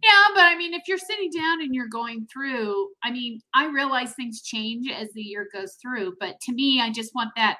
[0.04, 3.68] Yeah, but I mean, if you're sitting down and you're going through, I mean, I
[3.68, 7.58] realize things change as the year goes through, but to me, I just want that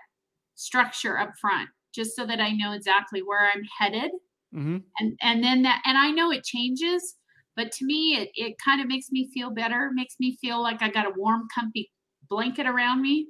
[0.56, 4.12] structure up front, just so that I know exactly where I'm headed,
[4.54, 4.78] Mm-hmm.
[5.00, 7.18] and and then that, and I know it changes,
[7.56, 10.82] but to me, it it kind of makes me feel better, makes me feel like
[10.82, 11.92] I got a warm, comfy
[12.30, 13.30] blanket around me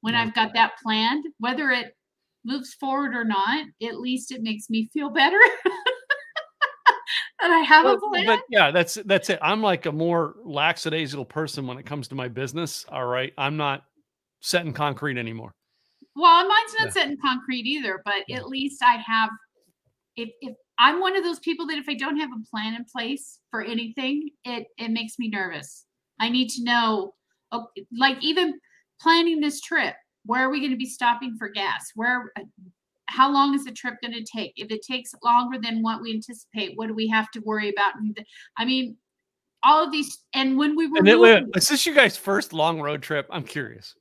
[0.00, 0.16] when Yeah.
[0.16, 1.96] I've got that planned, whether it
[2.46, 3.66] moves forward or not.
[3.82, 5.38] At least it makes me feel better.
[7.40, 8.26] that I have a plan.
[8.26, 9.38] But yeah, that's that's it.
[9.42, 12.86] I'm like a more lackadaisical person when it comes to my business.
[12.88, 13.84] All right, I'm not
[14.40, 15.52] set in concrete anymore.
[16.14, 16.90] Well, mine's not Yeah.
[16.92, 18.38] set in concrete either, but Yeah.
[18.38, 19.30] at least I have.
[20.16, 22.84] If if I'm one of those people that if I don't have a plan in
[22.84, 25.84] place for anything, it it makes me nervous.
[26.18, 27.14] I need to know,
[27.52, 28.58] oh, like even
[29.00, 29.94] planning this trip.
[30.26, 31.90] Where are we going to be stopping for gas?
[31.94, 32.32] Where,
[33.06, 34.52] how long is the trip going to take?
[34.56, 37.94] If it takes longer than what we anticipate, what do we have to worry about?
[37.96, 38.18] And
[38.58, 38.96] I mean,
[39.64, 40.18] all of these.
[40.34, 43.26] And when we were And moving- is this you guys' first long road trip?
[43.30, 43.94] I'm curious.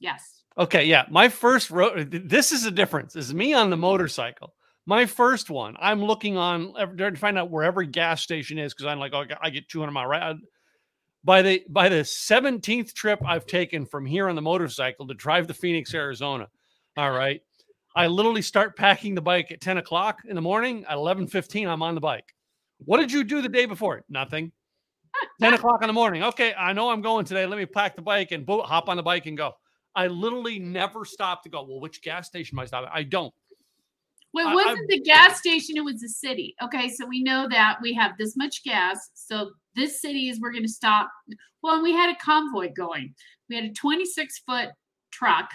[0.00, 2.10] yes, Okay, yeah, my first road.
[2.28, 3.16] This is a difference.
[3.16, 4.54] Is me on the motorcycle.
[4.86, 5.76] My first one.
[5.80, 9.12] I'm looking on trying to find out where every gas station is because I'm like,
[9.14, 10.36] oh, I get- I get 200 mile right.
[11.24, 15.46] By the by the 17th trip I've taken from here on the motorcycle to drive
[15.46, 16.48] to Phoenix, Arizona.
[16.96, 17.40] All right.
[17.96, 20.84] I literally start packing the bike at 10 o'clock in the morning.
[20.88, 22.34] At 11:15, I'm on the bike.
[22.78, 24.04] What did you do the day before?
[24.08, 24.52] Nothing.
[25.40, 26.24] 10 o'clock in the morning.
[26.24, 27.46] Okay, I know I'm going today.
[27.46, 29.52] Let me pack the bike and boot, hop on the bike and go.
[29.94, 32.90] I literally never stop to go, well, which gas station am I stopping?
[32.92, 33.32] I don't.
[34.34, 36.54] Well, it wasn't the gas station, it was the city.
[36.62, 39.10] Okay, so we know that we have this much gas.
[39.14, 41.08] So this city is we're gonna stop.
[41.62, 43.14] Well, and we had a convoy going.
[43.48, 44.70] We had a 26 foot
[45.12, 45.50] truck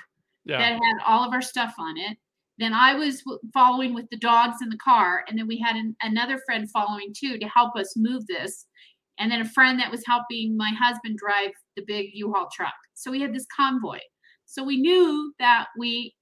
[0.45, 0.57] Yeah.
[0.59, 2.17] that had all of our stuff on it.
[2.57, 5.95] Then I was following with the dogs in the car, and then we had an,
[6.01, 8.65] another friend following too to help us move this,
[9.17, 12.73] and then a friend that was helping my husband drive the big U-Haul truck.
[12.95, 13.99] So we had this convoy.
[14.45, 16.15] So we knew that we,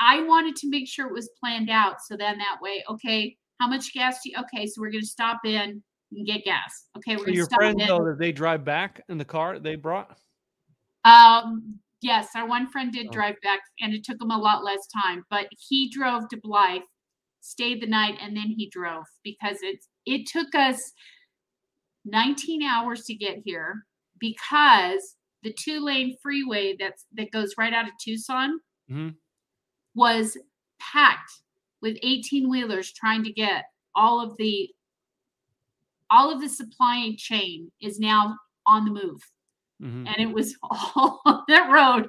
[0.00, 1.96] I- wanted to make sure it was planned out.
[2.02, 4.36] So then that way, okay, how much gas do you?
[4.40, 6.88] Okay, so we're gonna stop in and get gas.
[6.96, 7.86] Okay, we're So your stop friends in.
[7.86, 10.18] know that they drive back in the car they brought?
[11.04, 13.10] Um, yes, our one friend did Oh.
[13.12, 16.82] drive back and it took him a lot less time, but he drove to Blythe,
[17.40, 20.92] stayed the night, and then he drove because it's it took us
[22.04, 23.86] 19 hours to get here
[24.18, 28.58] because the two lane freeway that's that goes right out of Tucson
[28.90, 29.14] Mhm.
[29.94, 30.36] Was
[30.80, 31.30] packed
[31.80, 34.68] with 18 wheelers trying to get all of the
[36.10, 39.20] all of the supply chain is now on the move
[39.82, 40.06] Mhm.
[40.06, 42.08] and it was all on that road,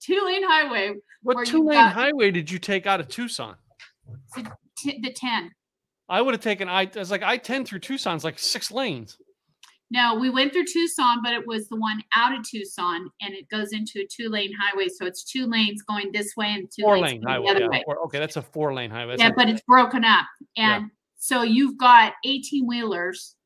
[0.00, 3.56] two lane highway, What two lane highway did you take out of Tucson?
[4.76, 5.50] t- the 10.
[6.08, 6.82] I would have taken I.
[6.82, 9.18] It's like I ten through Tucson's like six lanes.
[9.90, 13.48] No, we went through Tucson, but it was the one out of Tucson and it
[13.48, 14.88] goes into a two lane highway.
[14.88, 17.44] So it's two lanes going this way and two Four lanes lane highway.
[17.46, 17.82] the other Yeah, way.
[17.84, 19.12] four- okay, that's a four lane highway.
[19.12, 20.26] That's Yeah, but it's broken up.
[20.56, 20.76] Yeah.
[20.78, 23.36] And so you've got 18 wheelers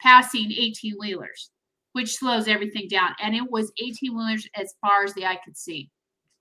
[0.00, 1.50] passing 18 wheelers,
[1.92, 3.14] which slows everything down.
[3.22, 5.90] And it was 18 wheelers as far as the eye could see.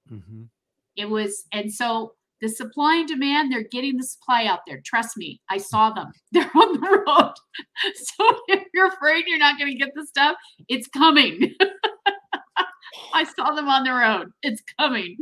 [0.10, 0.47] Mhm.
[0.95, 4.82] It was, and so the supply and demand, they're getting the supply out there.
[4.86, 6.12] Trust me, I saw them.
[6.34, 7.34] They're on the road.
[7.95, 10.36] So if you're afraid you're not going to get the stuff,
[10.67, 11.56] it's coming.
[13.13, 14.32] I saw them on the road.
[14.41, 15.17] It's coming.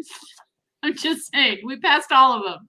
[0.82, 2.68] I'm just saying, we passed all of them.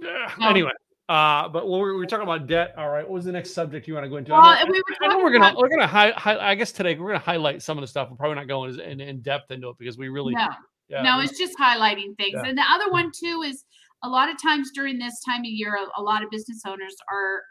[0.00, 0.48] No.
[0.48, 0.72] Anyway,
[1.08, 2.74] uh, but we we're, we we're talking about debt.
[2.76, 4.32] All right, what was the next subject you want to go into?
[4.32, 6.54] Well, I, know, we were I know we're gonna about- we're gonna hi, hi, I
[6.54, 8.08] guess today we're gonna highlight some of the stuff.
[8.10, 10.48] We're probably not going as in, in depth into it because we really No,
[10.90, 12.34] yeah, no, it's just highlighting things.
[12.34, 12.46] Yeah.
[12.46, 13.64] And the other one too is
[14.02, 16.96] a lot of times during this time of year, a, a lot of business owners
[17.12, 17.42] are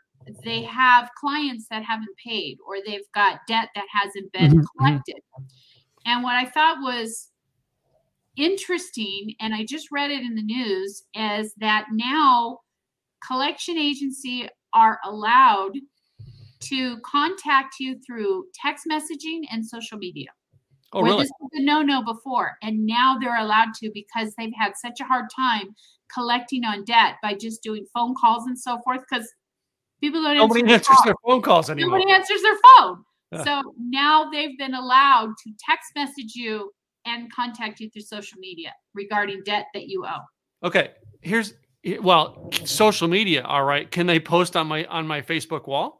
[0.44, 4.66] they have clients that haven't paid or they've got debt that hasn't been Mhm, mhm.
[4.78, 5.16] collected.
[6.06, 7.32] And what I thought was
[8.36, 12.60] interesting, and I just read it in the news, is that now
[13.26, 15.74] collection agency are allowed
[16.62, 20.28] to contact you through text messaging and social media
[20.94, 21.24] oh really?
[21.24, 25.04] this was a no-no before and now they're allowed to because they've had such a
[25.04, 25.76] hard time
[26.14, 29.28] collecting on debt by just doing phone calls and so forth because
[30.02, 31.98] people don't Nobody answer answers their their phone calls anymore.
[31.98, 33.44] nobody answers their phone Yeah.
[33.44, 36.72] so now they've been allowed to text message you
[37.06, 40.22] and contact you through social media regarding debt that you owe
[40.68, 41.54] Okay, here's
[42.02, 43.44] well, social media.
[43.44, 45.99] All right, can they post on my on my Facebook wall?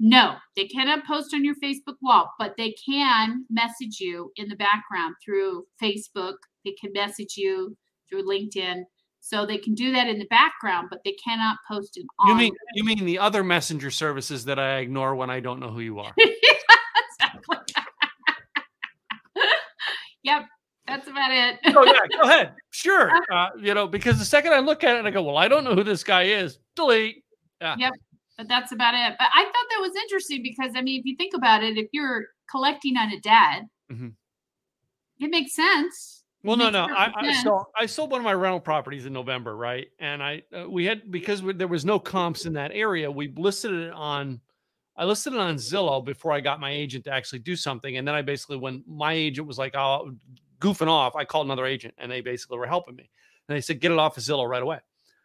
[0.00, 4.56] No they cannot post on your facebook wall but they can message you in the
[4.56, 6.34] background through facebook
[6.64, 7.76] they can message you
[8.08, 8.82] through linkedin
[9.20, 12.34] so they can do that in the background but they cannot post it on You
[12.34, 15.80] mean you mean the other messenger services that I ignore when I don't know who
[15.80, 16.14] you are?
[16.18, 17.58] exactly
[20.22, 20.46] yep
[20.86, 22.54] that's about it oh yeah, go ahead.
[22.70, 23.10] Sure.
[23.30, 25.48] Uh, you know, because the second I look at it and I go, well, I
[25.48, 26.58] don't know who this guy is.
[26.74, 27.22] Delete.
[28.40, 31.14] But that's about it but i thought that was interesting because i mean if you
[31.16, 34.14] think about it if you're collecting on a debt Mhm.
[35.18, 36.86] it makes sense Well, no, no.
[36.88, 37.42] I, I sense.
[37.42, 39.88] so I sold one of my rental properties in November, right?
[39.98, 43.10] And I uh, we had because we, there was no comps in that area.
[43.10, 44.40] We listed it on.
[44.96, 48.08] I listed it on Zillow before I got my agent to actually do something, and
[48.08, 50.12] then I basically, when my agent was like, "Oh,
[50.60, 53.10] goofing off," I called another agent, and they basically were helping me.
[53.48, 54.78] And they said, "Get it off of Zillow right away."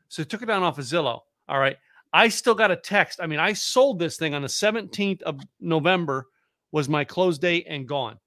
[0.10, 1.22] So I took it down off of Zillow.
[1.48, 1.78] All right.
[2.16, 3.20] I still got a text.
[3.22, 6.28] I mean, I sold this thing on the 17th of November
[6.72, 8.18] was my close date and gone.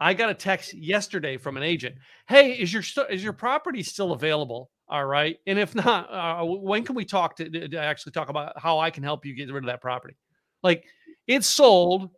[0.00, 1.96] I got a text yesterday from an agent.
[2.26, 4.70] Hey, is your is your property still available?
[4.88, 8.58] All right, and if not, uh, when can we talk to, to actually talk about
[8.58, 10.16] how I can help you get rid of that property?
[10.62, 10.82] Like
[11.26, 12.08] it's sold.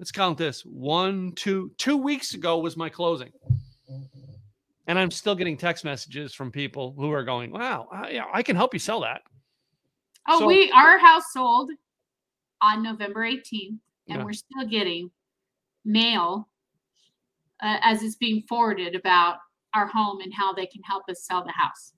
[0.00, 3.30] Let's count this: one, two, two weeks ago was my closing,
[4.88, 8.56] and I'm still getting text messages from people who are going, "Wow, I, I can
[8.56, 9.22] help you sell that."
[10.28, 11.70] Oh, So- we our house sold
[12.60, 13.68] on November 18th,
[14.08, 14.24] and Yeah.
[14.24, 15.10] we're still getting
[15.84, 16.48] mail
[17.60, 19.38] uh, as it's being forwarded about
[19.74, 21.92] our home and how they can help us sell the house.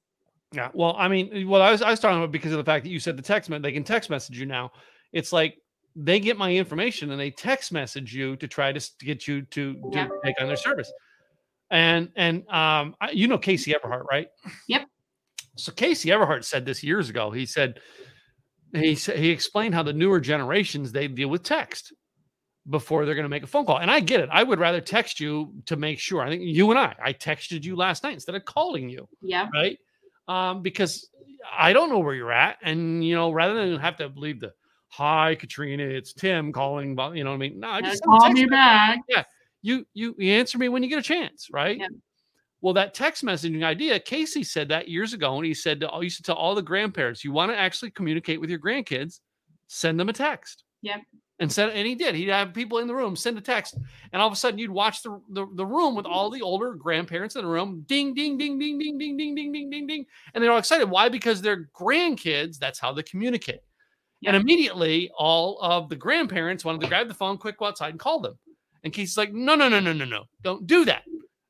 [0.52, 0.70] Yeah.
[0.74, 2.90] Well, I mean, well, I was I was talking about because of the fact that
[2.90, 4.70] you said the text they can text message you now.
[5.12, 5.58] It's like
[5.96, 9.42] they get my information and they text message you to try to, to get you
[9.42, 10.08] to, to Yeah.
[10.24, 10.92] take on their service.
[11.70, 14.28] And and um, I- you know Casey Everhart, right?
[14.68, 14.86] Yep.
[15.56, 17.30] So Casey Everhart said this years ago.
[17.30, 17.80] He said
[18.76, 21.92] he said he explained how the newer generations they deal with text
[22.68, 23.78] before they're going to make a phone call.
[23.78, 24.28] And I get it.
[24.32, 26.22] I would rather text you to make sure.
[26.22, 29.48] I think you and I, I texted you last night instead of calling you, Yeah.
[29.52, 29.78] right?
[30.28, 31.08] Um, because
[31.56, 34.52] I don't know where you're at, and you know, rather than have to believe the
[34.88, 37.60] hi Katrina, it's Tim calling you know what I mean?
[37.60, 39.00] No, I just call me message back.
[39.60, 41.78] you you you answer me when you get a chance, right?
[41.78, 41.88] Yeah.
[42.64, 46.04] Well, that text messaging idea, Casey said that years ago, and he said to, he
[46.04, 49.20] used to tell all the grandparents, you want to actually communicate with your grandkids,
[49.66, 50.64] send them a text.
[50.80, 51.02] Yep.
[51.40, 52.14] And said, and he did.
[52.14, 53.76] He'd have people in the room send a text,
[54.14, 56.72] and all of a sudden you'd watch the, the, the room with all the older
[56.72, 60.06] grandparents in the room, ding, ding, ding, ding, ding, ding, ding, ding, ding, ding, ding,
[60.32, 60.88] and they're all excited.
[60.88, 61.10] Why?
[61.10, 62.56] Because they're grandkids.
[62.56, 63.60] That's how they communicate.
[64.24, 68.00] And immediately, all of the grandparents wanted to grab the phone, quick go outside and
[68.00, 68.38] call them.
[68.84, 71.02] And Casey's like, no, no, no, no, no, no, don't do that.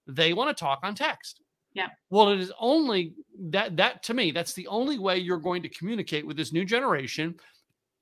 [0.06, 1.40] They want to talk on text.
[1.74, 1.88] Yeah.
[2.10, 3.14] Well, it is only
[3.50, 6.64] that that to me, that's the only way you're going to communicate with this new
[6.64, 7.34] generation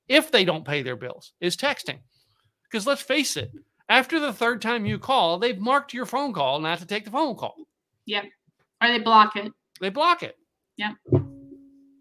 [0.08, 1.98] if they don't pay their bills is texting.
[2.70, 3.50] Because let's face it,
[3.88, 7.10] after the third time you call, they've marked your phone call not to take the
[7.10, 7.54] phone call.
[8.06, 8.24] Yep.
[8.82, 9.52] Or they block it.
[9.80, 10.36] They block it.
[10.76, 10.92] Yeah.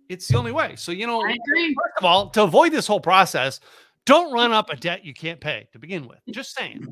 [0.09, 0.75] It's the only way.
[0.75, 3.61] So, you know, first of all, to avoid this whole process,
[4.05, 6.19] don't run up a debt you can't pay to begin with.
[6.31, 6.85] Just saying.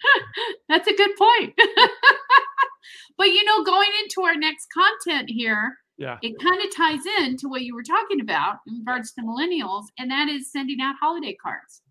[0.68, 1.54] That's a good point.
[3.18, 6.18] but you know, going into our next content here, Yeah.
[6.22, 9.84] it kind of ties in to what you were talking about in regards to millennials,
[9.98, 11.82] and that is sending out holiday cards.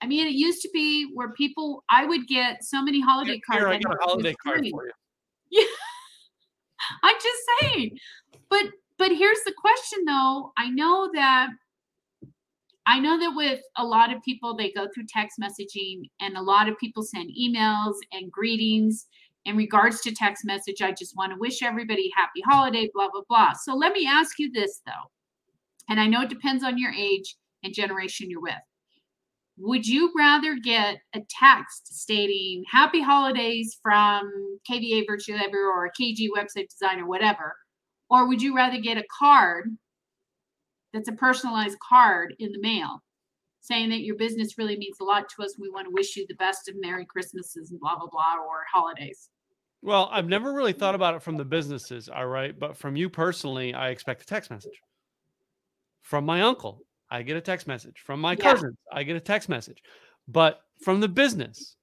[0.00, 3.60] I mean, it used to be where people I would get so many holiday cards.
[3.64, 4.92] Here, I got a holiday card for you.
[5.50, 5.64] Yeah.
[7.02, 7.98] I'm just saying.
[8.50, 8.66] But
[8.98, 10.52] but here's the question though.
[10.58, 11.48] I know that
[12.86, 16.42] I know that with a lot of people they go through text messaging and a
[16.42, 19.06] lot of people send emails and greetings
[19.48, 20.82] in regards to text message.
[20.82, 23.52] I just want to wish everybody happy holiday, blah blah blah.
[23.54, 25.10] So let me ask you this though.
[25.88, 28.54] And I know it depends on your age and generation you're with.
[29.56, 34.30] Would you rather get a text stating happy holidays from
[34.70, 37.56] KVA Virtual Everywhere or KG website designer, whatever?
[38.10, 39.70] Or would you rather get a card
[40.92, 43.02] that's a personalized card in the mail
[43.60, 45.56] saying that your business really means a lot to us?
[45.58, 48.62] We want to wish you the best of Merry Christmases and blah, blah, blah, or
[48.72, 49.28] holidays.
[49.82, 52.58] Well, I've never really thought about it from the businesses, all right.
[52.58, 54.80] But from you personally, I expect a text message.
[56.02, 58.00] From my uncle, I get a text message.
[58.00, 58.42] From my Yeah.
[58.42, 59.82] cousins, I get a text message.
[60.26, 61.76] But from the business,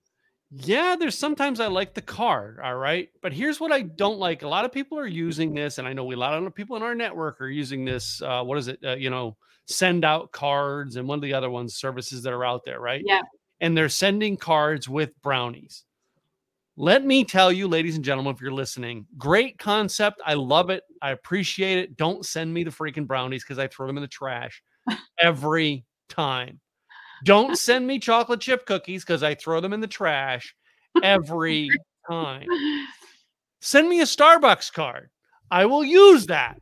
[0.52, 3.10] yeah, there's sometimes I like the card, all right.
[3.22, 5.94] But here's what I don't like: a lot of people are using this, and I
[5.94, 8.22] know a lot of people in our network are using this.
[8.22, 8.80] Uh, what is it?
[8.84, 12.46] Uh, you know, send out cards and one of the other ones services that are
[12.46, 13.04] out there, right?
[13.06, 13.22] Yeah.
[13.62, 15.86] And they're sending cards with brownies.
[16.78, 20.22] Let me tell you, ladies and gentlemen, if you're listening, great concept.
[20.26, 20.84] I love it.
[21.02, 21.96] I appreciate it.
[21.96, 24.62] Don't send me the freaking brownies because I throw them in the trash
[25.20, 26.60] every time.
[27.24, 30.54] Don't send me chocolate chip cookies because I throw them in the trash
[31.02, 31.70] every
[32.10, 32.48] time.
[33.62, 35.10] Send me a Starbucks card.
[35.50, 36.60] I will use that.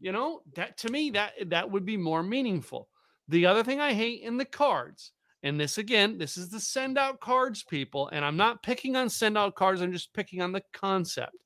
[0.00, 2.88] You know, that to me that that would be more meaningful.
[3.28, 5.12] The other thing I hate in the cards,
[5.44, 9.10] and this again, this is the send out cards people, and I'm not picking on
[9.10, 11.36] send out cards, I'm just picking on the concept.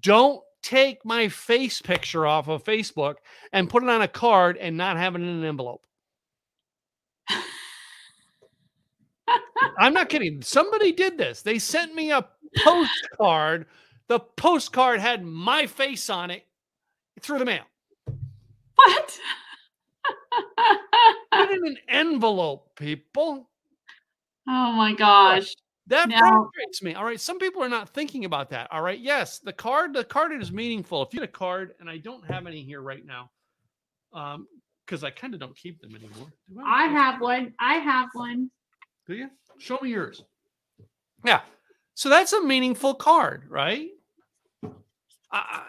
[0.00, 3.16] Don't take my face picture off of Facebook
[3.52, 5.82] and put it on a card and not have it in an envelope.
[9.78, 10.40] I'm not kidding.
[10.42, 11.42] Somebody did this.
[11.42, 12.26] They sent me a
[12.64, 13.66] postcard.
[14.08, 16.46] The postcard had my face on it
[17.20, 17.64] through the mail.
[18.74, 19.18] What?
[20.32, 23.48] Put it in an envelope, people.
[24.48, 25.54] oh my gosh.
[25.86, 26.94] That Now- frustrates me.
[26.94, 27.18] All right.
[27.18, 28.68] Some people are not thinking about that.
[28.70, 28.98] All right.
[28.98, 31.02] Yes, the card, the card is meaningful.
[31.02, 33.30] If you get a card, and I don't have any here right now,
[34.12, 34.46] um,
[34.86, 36.32] because I kind of don't keep them anymore.
[36.48, 37.54] Do I have one.
[37.58, 38.50] I have one.
[39.06, 39.30] Do you?
[39.58, 40.22] Show me yours.
[41.24, 41.40] Yeah.
[41.94, 43.88] So that's a meaningful card, right?
[45.32, 45.62] I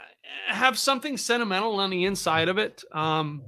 [0.49, 2.83] I have something sentimental on the inside of it.
[2.91, 3.41] Um,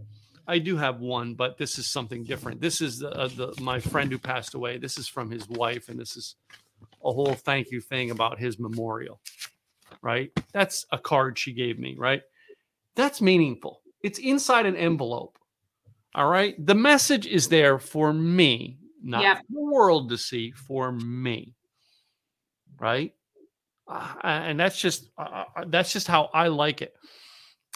[0.47, 2.59] I do have one, but this is something different.
[2.59, 4.77] This is the, uh, the my friend who passed away.
[4.77, 6.35] This is from his wife, and this is
[7.03, 9.19] a whole thank you thing about his memorial.
[10.01, 10.31] Right?
[10.51, 11.95] That's a card she gave me.
[11.97, 12.21] Right?
[12.95, 13.81] That's meaningful.
[14.01, 15.37] It's inside an envelope.
[16.15, 16.53] All right.
[16.63, 21.53] The message is there for me, not for the world to see, for me.
[22.79, 23.13] Right.
[23.87, 26.95] Uh, and that's just uh, uh, that's just how I like it.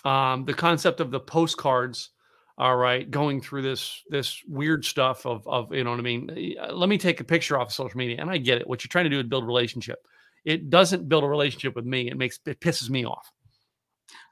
[0.05, 2.11] Um, the concept of the postcards,
[2.57, 6.55] all right, going through this this weird stuff of of you know what I mean.
[6.59, 8.67] Uh, Let me take a picture off of social media, and I get it.
[8.67, 9.99] What you're trying to do is build a relationship.
[10.45, 12.09] it doesn't build a relationship with me.
[12.09, 13.31] It makes it pisses me off.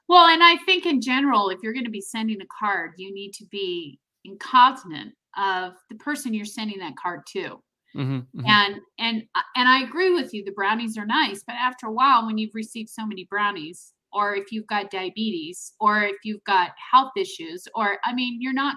[0.08, 3.12] Well, and I think in general, if you're going to be sending a card, you
[3.12, 3.98] need to be
[4.40, 7.62] cognizant of the person you're sending that card to.
[7.94, 8.48] Mhm, mhm.
[8.48, 10.44] And and uh, and I agree with you.
[10.44, 14.34] The brownies are nice, but after a while, when you've received so many brownies, or
[14.36, 18.76] if you've got diabetes, or if you've got health issues, or I mean, you're not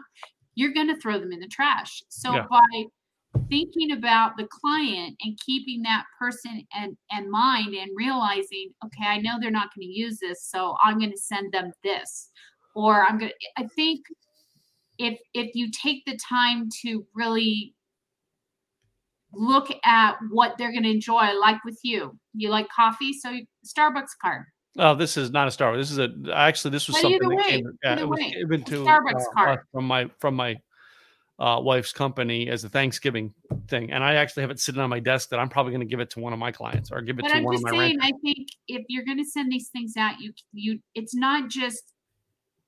[0.55, 2.03] you're going to throw them in the trash.
[2.09, 2.45] So Yeah.
[2.49, 2.85] by
[3.49, 9.19] thinking about the client and keeping that person and and mind and realizing, okay, I
[9.19, 12.29] know they're not going to use this, so I'm going to send them this,
[12.75, 13.31] or I'm going.
[13.31, 14.01] to I think
[14.97, 17.73] if if you take the time to really
[19.33, 23.29] look at what they're going to enjoy like with you you like coffee so
[23.65, 24.43] starbucks card
[24.78, 25.89] Oh, this is not a Star Wars.
[25.89, 28.32] This is a actually this was But something that way, came, yeah, it was way,
[28.32, 29.59] given a to Starbucks uh, card.
[29.72, 30.57] from my from my
[31.39, 33.34] uh, wife's company as a Thanksgiving
[33.67, 35.88] thing, and I actually have it sitting on my desk that I'm probably going to
[35.88, 37.61] give it to one of my clients or give it but to i'm one of
[37.61, 38.13] just my saying renters.
[38.13, 41.93] i think if you're going to send these things out you you it's not just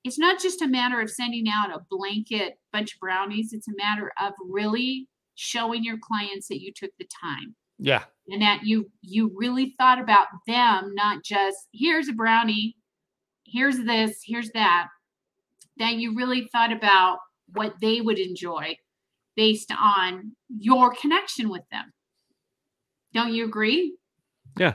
[0.04, 3.76] it's not just a matter of sending out a blanket bunch of brownies it's a
[3.76, 8.90] matter of really showing your clients that you took the time Yeah, and that you
[9.00, 12.76] you really thought about them not just here's a brownie
[13.52, 14.88] here's this here's that.
[15.78, 17.18] That you really thought about
[17.54, 18.76] what they would enjoy
[19.36, 21.92] based on your connection with them.
[23.14, 23.96] Don't you agree?
[24.58, 24.74] Yeah,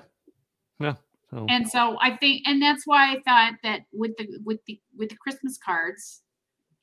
[0.79, 0.95] yeah.
[1.29, 4.79] So, and so i think and that's why i thought that with the with the
[4.97, 6.21] with the christmas cards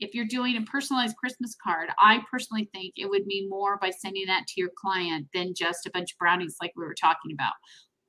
[0.04, 3.90] if you're doing a personalized christmas card i personally think it would mean more by
[3.90, 7.32] sending that to your client than just a bunch of brownies like we were talking
[7.32, 7.52] about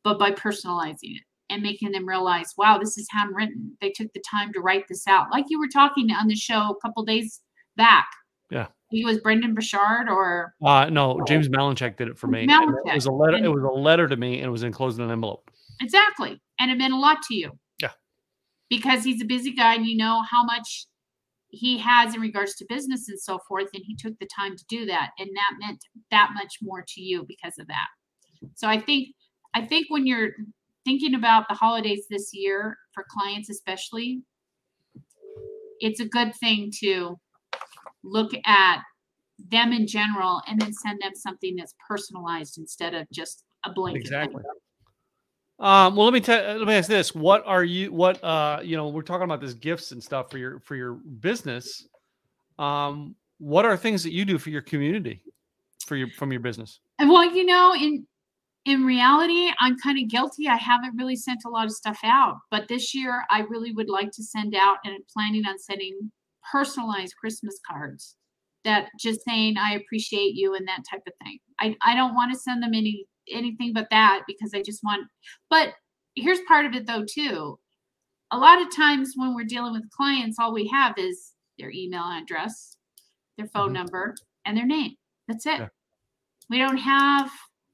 [0.04, 4.24] but by personalizing it and making them realize wow this is handwritten they took the
[4.30, 7.41] time to write this out like you were talking on the show a couple days
[7.78, 8.08] back
[8.52, 8.68] Yeah.
[8.89, 12.48] he was Brendon Burchard or uh, no, James Malinchak did it for me.
[12.50, 12.52] and
[12.86, 13.38] It was a letter.
[13.38, 15.52] and- It was a letter to me, and it was enclosed in an envelope.
[15.82, 16.41] Exactly.
[16.60, 17.52] And it meant a lot to you.
[17.82, 17.91] Yeah.
[18.70, 20.86] Because he's a busy guy and you know how much
[21.56, 23.68] he has in regards to business and so forth.
[23.74, 25.12] And he took the time to do that.
[25.20, 27.88] And that meant that much more to you because of that.
[28.56, 29.10] So I think,
[29.53, 30.32] I think when you're
[30.84, 34.22] thinking about the holidays this year for clients, especially,
[35.80, 37.18] it's a good thing to
[38.03, 38.82] look at
[39.49, 43.95] them in general and then send them something that's personalized instead of just a thing.
[43.95, 44.43] Exactly.
[45.58, 46.58] Um, well, let me tell.
[46.58, 47.91] Let me ask this: What are you?
[47.93, 50.93] What uh, you know, we're talking about this gifts and stuff for your for your
[50.93, 51.88] business.
[52.60, 55.22] Um, what are things that you do for your community,
[55.86, 56.80] for your from your business?
[56.99, 58.06] Well, you know, in
[58.66, 60.47] in reality, I'm kind of guilty.
[60.49, 63.89] I haven't really sent a lot of stuff out, but this year I really would
[63.89, 66.12] like to send out and planning on sending
[66.51, 68.18] personalized Christmas cards
[68.66, 71.39] that just saying I appreciate you and that type of thing.
[71.62, 75.08] I I don't want to send them any anything but that because I just want
[75.50, 75.74] but
[76.16, 77.60] here's part of it though too.
[78.32, 82.04] A lot of times when we're dealing with clients all we have is their email
[82.04, 82.78] address,
[83.38, 83.74] their phone Mhm.
[83.74, 84.16] number,
[84.46, 84.96] and their name.
[85.28, 85.60] That's it.
[85.60, 85.70] Yeah.
[86.50, 87.32] We don't have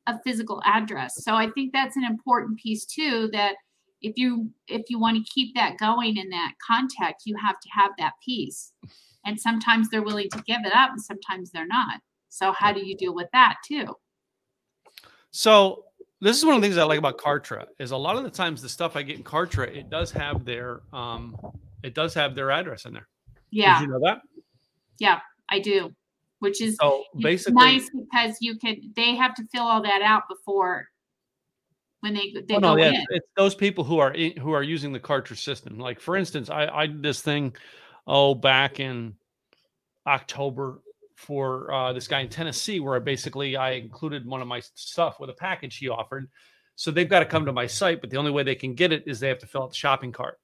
[0.07, 1.23] a physical address.
[1.23, 3.55] So I think that's an important piece too that
[4.01, 7.69] if you if you want to keep that going in that contact, you have to
[7.71, 8.73] have that piece.
[9.25, 12.01] And sometimes they're willing to give it up and sometimes they're not.
[12.29, 13.95] So how do you deal with that too?
[15.31, 15.85] So
[16.19, 18.29] this is one of the things I like about Kartra is a lot of the
[18.29, 21.35] times the stuff I get in Kartra it does have their um
[21.83, 23.07] it does have their address in there.
[23.49, 24.21] Yeah, Did you know that?
[24.99, 25.19] yeah,
[25.49, 25.91] I do.
[26.39, 30.23] Which is So basically, nice because you can they have to fill all that out
[30.29, 30.87] before
[32.01, 32.95] when they they Oh, go no, yeah, in.
[32.95, 35.79] it's, it's those people who are in, who are using the Kartra's system.
[35.79, 37.55] Like for instance, I I did this thing
[38.07, 39.15] oh back in
[40.07, 40.81] October
[41.21, 45.19] for uh, this guy in Tennessee where I basically I included one of my stuff
[45.19, 46.29] with a package he offered.
[46.75, 48.91] So they've got to come to my site, but the only way they can get
[48.91, 50.39] it is they have to fill out the shopping cart,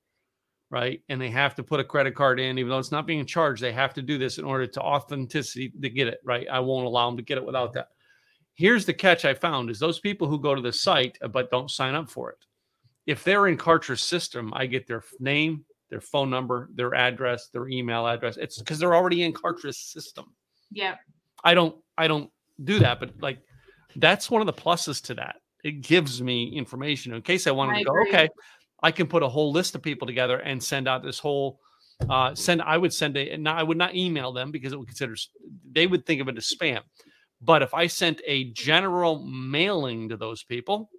[0.69, 1.01] right?
[1.09, 3.61] And they have to put a credit card in, even though it's not being charged.
[3.61, 6.47] They have to do this in order to authenticity to get it, right?
[6.51, 7.88] I won't allow them to get it without that
[8.57, 11.51] here's the catch I found is those people who go to the site uh, but
[11.51, 12.38] don't sign up for it.
[13.05, 17.69] If they're in Kartra's system, I get their name, their phone number, their address, their
[17.69, 18.36] email address.
[18.36, 20.25] It's because they're already in Kartra's system.
[20.72, 20.95] Yeah.
[21.43, 22.30] I don't I don't
[22.63, 23.39] do that, but like
[23.95, 25.38] that's one of the pluses to that.
[25.63, 28.09] It gives me information in case I wanted I to go, agree.
[28.09, 28.30] okay,
[28.84, 31.59] I can put a whole list of people together and send out this whole
[32.09, 34.88] uh send I would send a and I would not email them because it would
[34.88, 35.15] consider
[35.72, 36.82] they would think of it as spam.
[37.41, 40.89] But if I sent a general mailing to those people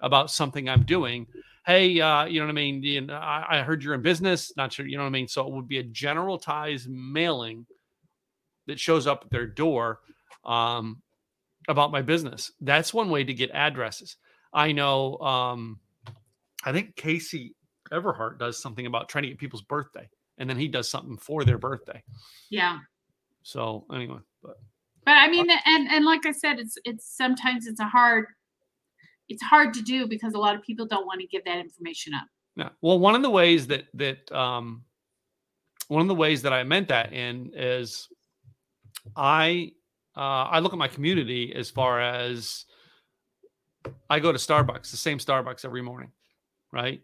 [0.00, 1.26] about something I'm doing,
[1.66, 2.82] hey, uh, you know what I mean?
[2.82, 5.26] You know, I, I heard you're in business, not sure, you know what I mean?
[5.26, 7.66] So it would be a generalized mailing
[8.66, 10.00] that shows up at their door
[10.44, 11.02] um,
[11.68, 12.52] about my business.
[12.60, 14.16] That's one way to get addresses.
[14.52, 15.18] I know.
[15.18, 15.80] Um,
[16.64, 17.54] I think Casey
[17.92, 20.08] Everhart does something about trying to get people's birthday,
[20.38, 22.02] and then he does something for their birthday.
[22.50, 22.78] Yeah.
[23.42, 24.56] So anyway, but
[25.04, 28.26] But I mean, and and like I said, it's it's sometimes it's a hard,
[29.28, 32.12] it's hard to do because a lot of people don't want to give that information
[32.12, 32.26] up.
[32.56, 32.70] Yeah.
[32.80, 34.82] Well, one of the ways that that um,
[35.86, 38.08] one of the ways that I meant that in is
[39.16, 39.72] I
[40.16, 42.64] uh, I look at my community as far as
[44.08, 46.10] I go to Starbucks, the same Starbucks every morning,
[46.72, 47.02] right?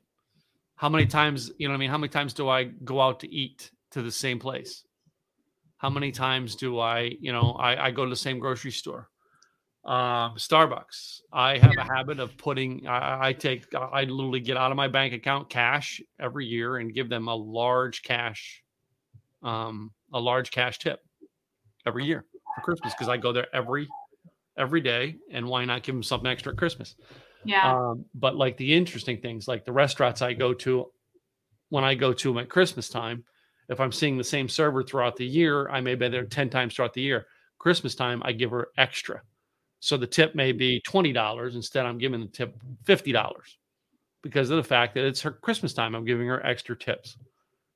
[0.76, 1.90] How many times, you know what I mean?
[1.90, 4.84] How many times do I go out to eat to the same place?
[5.76, 9.10] How many times do I, you know, I, I go to the same grocery store?
[9.84, 11.20] Um, Starbucks.
[11.32, 14.88] I have a habit of putting, I, I take, I literally get out of my
[14.88, 18.62] bank account cash every year and give them a large cash,
[19.42, 21.00] um, a large cash tip
[21.86, 22.24] every year
[22.54, 23.88] for Christmas because I go there every
[24.58, 26.96] every day, and why not give them something extra at Christmas?
[27.44, 27.72] Yeah.
[27.72, 30.86] Um, but like the interesting things, like the restaurants I go to,
[31.70, 33.24] when I go to them at Christmas time,
[33.68, 36.74] if I'm seeing the same server throughout the year, I may be there ten times
[36.74, 37.26] throughout the year.
[37.58, 39.22] Christmas time, I give her extra,
[39.80, 41.86] so the tip may be twenty dollars instead.
[41.86, 42.54] I'm giving the tip
[42.84, 43.56] fifty dollars
[44.22, 45.94] because of the fact that it's her Christmas time.
[45.94, 47.16] I'm giving her extra tips.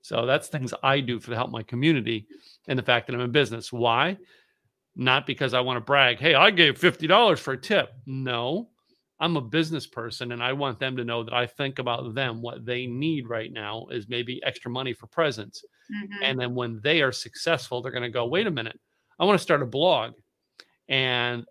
[0.07, 2.29] So that's things I do for to help my community,
[2.69, 3.73] and the fact that I'm in business.
[3.73, 4.17] Why?
[4.95, 6.21] Not because I want to brag.
[6.21, 7.93] Hey, I gave fifty dollars for a tip.
[8.07, 8.69] No,
[9.19, 12.41] I'm a business person and I want them to know that I think about them.
[12.41, 15.65] What they need right now is maybe extra money for presents.
[15.93, 16.09] Mhm.
[16.23, 18.79] And then when they are successful, they're going to go, wait a minute,
[19.19, 20.13] I want to start a blog.
[20.89, 21.45] And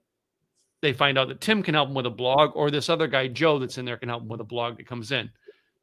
[0.81, 3.27] they find out that Tim can help them with a blog, or this other guy,
[3.27, 5.29] Joe, that's in there can help them with a blog that comes in.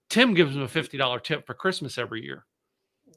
[0.09, 2.47] Tim gives them a $50 tip for Christmas every year.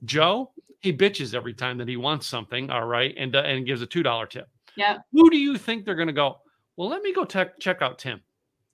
[0.04, 3.82] Joe, he bitches every time that he wants something, all right, and, uh, and gives
[3.82, 4.48] a $2 tip.
[4.76, 4.98] Yeah.
[5.14, 6.40] Who do you think they're going to go?
[6.76, 8.22] Well, let me go tech check out Tim.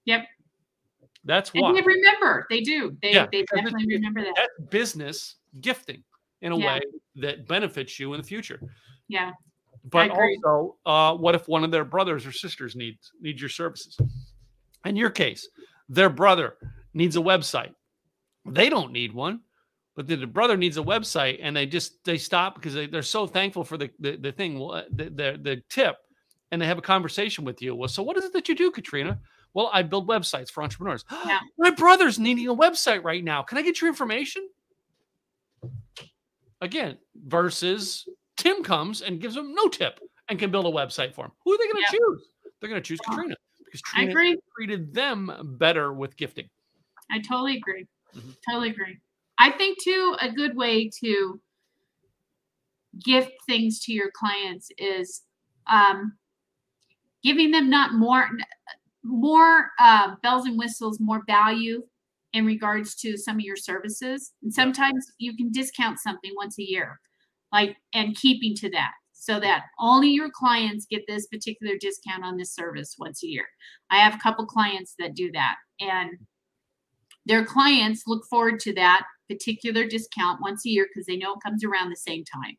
[0.05, 0.25] Yep.
[1.23, 1.73] That's And why.
[1.73, 2.47] they remember.
[2.49, 2.97] They do.
[3.03, 4.33] They Yeah, they it's- definitely remember that.
[4.35, 6.03] That's business gifting
[6.41, 6.65] in a Yeah.
[6.75, 6.81] way
[7.17, 8.59] that benefits you in the future.
[9.07, 9.31] Yeah.
[9.85, 13.95] But also, uh, what if one of their brothers or sisters needs needs your services?
[14.85, 15.47] In your case,
[15.89, 16.57] their brother
[16.95, 17.73] needs a website.
[18.45, 19.41] They don't need one,
[19.95, 23.01] but the, the brother needs a website, and they just they stop because they, they're
[23.01, 25.97] so thankful for the the, the thing, well, the, the the tip,
[26.51, 27.75] and they have a conversation with you.
[27.75, 29.19] Well, so what is it that you do, Katrina?
[29.53, 31.03] Well, I build websites for entrepreneurs.
[31.25, 31.39] Yeah.
[31.57, 33.41] My brother's needing a website right now.
[33.43, 34.47] Can I get your information?
[36.61, 41.25] Again, versus Tim comes and gives them no tip and can build a website for
[41.25, 41.31] him.
[41.43, 41.97] Who are they going to Yeah.
[41.99, 42.27] choose?
[42.59, 43.15] They're going to choose Yeah.
[43.15, 43.35] Katrina
[43.65, 46.49] because Katrina treated them better with gifting.
[47.09, 47.87] I totally agree.
[48.15, 48.35] Mhm.
[48.47, 48.97] Totally agree.
[49.41, 51.41] I think too a good way to
[53.03, 55.23] gift things to your clients is
[55.65, 56.13] um,
[57.23, 58.29] giving them not more
[59.03, 61.81] more uh, bells and whistles, more value
[62.33, 64.33] in regards to some of your services.
[64.43, 66.99] And sometimes you can discount something once a year,
[67.51, 72.37] like and keeping to that so that only your clients get this particular discount on
[72.37, 73.47] this service once a year.
[73.89, 76.11] I have a couple clients that do that and
[77.25, 81.43] their clients look forward to that particular discount once a year because they know it
[81.43, 82.57] comes around the same time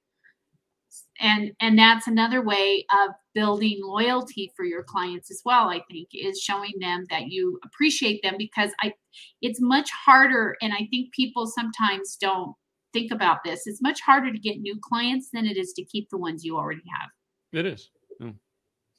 [1.20, 6.08] and and that's another way of building loyalty for your clients as well i think
[6.12, 8.92] is showing them that you appreciate them because i
[9.40, 12.54] it's much harder and i think people sometimes don't
[12.92, 16.08] think about this it's much harder to get new clients than it is to keep
[16.10, 17.10] the ones you already have
[17.52, 17.90] It is.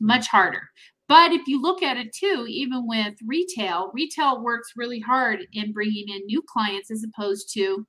[0.04, 0.70] Much harder.
[1.08, 5.74] But if you look at it too, even with retail, retail works really hard in
[5.74, 7.86] bringing in new clients as opposed to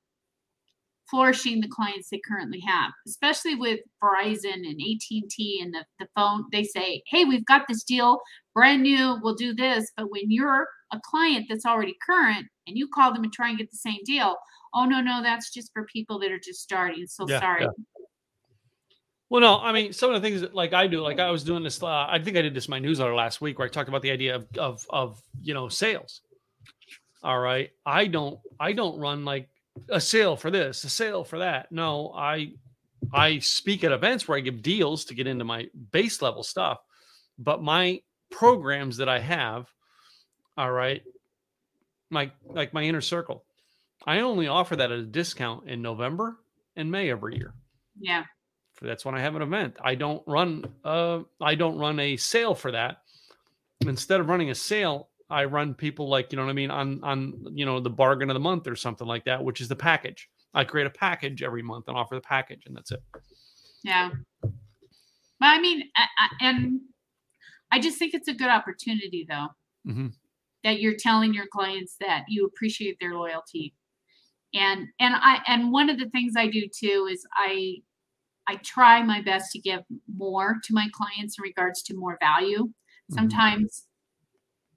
[1.10, 2.90] flourishing the clients they currently have.
[3.06, 7.84] Especially with Verizon and AT&T and the, the phone, they say, "Hey, we've got this
[7.84, 8.20] deal,
[8.54, 12.88] brand new, we'll do this." But when you're a client that's already current and you
[12.92, 14.36] call them and try and get the same deal,
[14.74, 17.62] "Oh no, no, that's just for people that are just starting." So Yeah, sorry.
[17.62, 17.68] yeah.
[19.30, 21.44] Well, no, I mean, some of the things that like I do, like I was
[21.44, 23.88] doing this, uh, I think I did this my newsletter last week where I talked
[23.88, 26.20] about the idea of, of, of, you know, sales.
[27.22, 27.70] All right.
[27.86, 29.48] I don't, I don't run like
[29.88, 31.72] a sale for this, a sale for that.
[31.72, 32.52] No, I,
[33.12, 36.78] I speak at events where I give deals to get into my base level stuff,
[37.38, 39.66] but my programs that I have,
[40.56, 41.02] all right,
[42.10, 43.44] my, like my inner circle,
[44.06, 46.36] I only offer that at a discount in November
[46.76, 47.54] and May every year
[47.98, 48.24] Yeah.
[48.80, 49.76] That's when I have an event.
[49.82, 52.98] I don't run uh I don't run a sale for that.
[53.86, 57.02] Instead of running a sale, I run people like, you know what I mean, on
[57.02, 59.76] on you know the bargain of the month or something like that, which is the
[59.76, 60.28] package.
[60.54, 63.02] I create a package every month and offer the package and that's it.
[63.82, 64.10] Yeah.
[64.42, 64.52] But
[65.40, 66.80] I mean, I, I, and
[67.72, 69.48] I just think it's a good opportunity though.
[69.86, 70.12] Mhm.
[70.62, 73.74] that you're telling your clients that you appreciate their loyalty
[74.54, 77.74] and and i and one of the things i do too is i
[78.48, 79.80] i try my best to give
[80.16, 82.64] more to my clients in regards to more value.
[83.10, 83.14] Mhm.
[83.14, 83.86] sometimes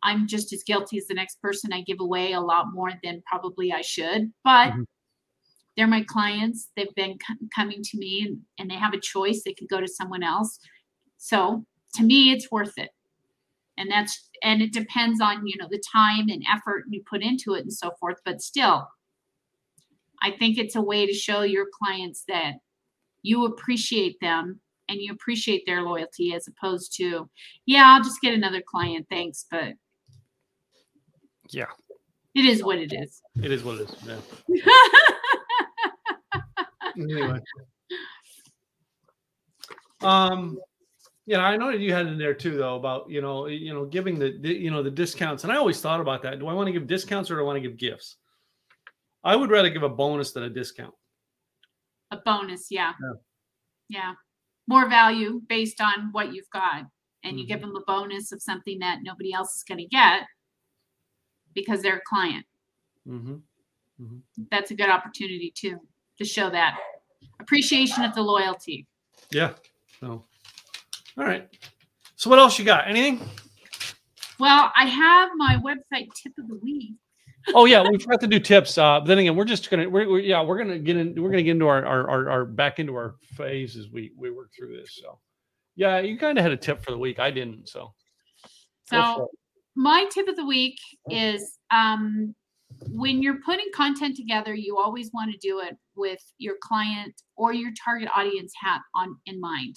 [0.03, 1.73] i'm just as guilty as the next person.
[1.73, 4.85] I give away a lot more than probably i should but Mhm.
[5.75, 6.71] they're my clients.
[6.75, 9.43] They've been co- coming to me and, and they have a choice.
[9.43, 10.59] They could go to someone else.
[11.17, 11.65] So
[11.95, 12.89] to me it's worth it.
[13.77, 17.53] And that's and it depends on you know the time and effort you put into
[17.53, 18.87] it and so forth but still
[20.21, 22.53] i think it's a way to show your clients that
[23.23, 24.59] you appreciate them
[24.89, 27.29] and you appreciate their loyalty as opposed to
[27.65, 29.73] yeah i'll just get another client thanks but
[31.51, 31.65] Yeah,
[32.35, 33.95] it is what it is it is what it is.
[34.47, 34.71] Yeah.
[36.97, 37.39] anyway.
[40.01, 40.57] Um,
[41.25, 43.85] yeah, I know that you had in there too, though, about you know, you know,
[43.85, 46.39] giving the, the you know the discounts, and I always thought about that.
[46.39, 48.17] Do I want to give discounts or do I want to give gifts?
[49.23, 50.93] I would rather give a bonus than a discount.
[52.11, 52.93] A bonus yeah.
[53.01, 53.13] Yeah.
[53.89, 54.13] yeah
[54.67, 56.83] more value based on what you've got
[57.23, 57.47] and you Mhm.
[57.47, 60.23] give them a bonus of something that nobody else is going to get
[61.53, 62.45] because they're a client
[63.07, 64.17] Mm-hmm.
[64.51, 65.79] that's a good opportunity too
[66.17, 66.77] to show that
[67.39, 68.85] appreciation of the loyalty
[69.31, 69.53] Yeah.
[70.01, 70.25] So,
[71.17, 71.47] all right.
[72.17, 72.87] So, what else you got?
[72.87, 73.21] Anything?
[74.39, 76.93] well i have my website tip of the week
[77.53, 78.77] oh yeah, we forgot to do tips.
[78.77, 81.29] Uh, but then again, we're just gonna, we're, we're yeah, we're gonna get in, we're
[81.29, 84.51] gonna get into our, our, our, our back into our phase as we we work
[84.57, 84.99] through this.
[85.01, 85.19] So,
[85.75, 87.19] yeah, you kind of had a tip for the week.
[87.19, 87.69] I didn't.
[87.69, 87.93] So,
[88.85, 89.29] so
[89.75, 90.77] my tip of the week
[91.09, 92.33] is um,
[92.89, 97.53] when you're putting content together you always want to do it with your client or
[97.53, 99.75] your target audience hat on in mind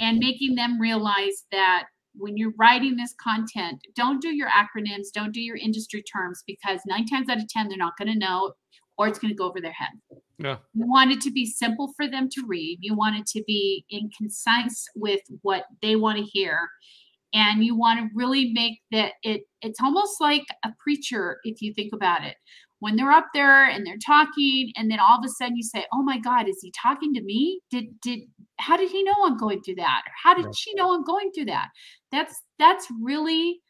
[0.00, 1.84] and making them realize that
[2.16, 6.80] when you're writing this content don't do your acronyms don't do your industry terms because
[6.86, 8.52] nine times out of ten they're not going to know
[8.96, 9.90] or it's going to go over their head
[10.38, 12.78] yeah, you want it to be simple for them to read.
[12.80, 16.68] You want it to be in concise with what they want to hear.
[17.32, 21.72] And you want to really make that it it's almost like a preacher if you
[21.72, 22.36] think about it.
[22.84, 25.86] When they're up there and they're talking and then all of a sudden you say,
[25.92, 27.60] "Oh my god, is he talking to me?
[27.70, 28.20] Did did
[28.58, 30.02] how did he know I'm going through that?
[30.06, 31.68] Or how did she know I'm going through that?"
[32.12, 33.60] That's that's really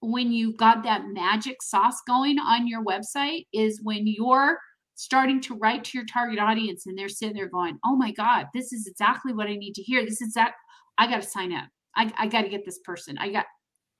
[0.00, 4.58] when you've got that magic sauce going on your website is when you're
[4.94, 8.46] starting to write to your target audience and they're sitting there going, Oh my God,
[8.54, 10.04] this is exactly what I need to hear.
[10.04, 10.52] This is that
[10.98, 11.68] I got to sign up.
[11.96, 13.18] I, I got to get this person.
[13.18, 13.46] I got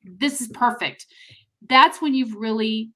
[0.05, 1.07] this is perfect.
[1.69, 2.91] That's when you've really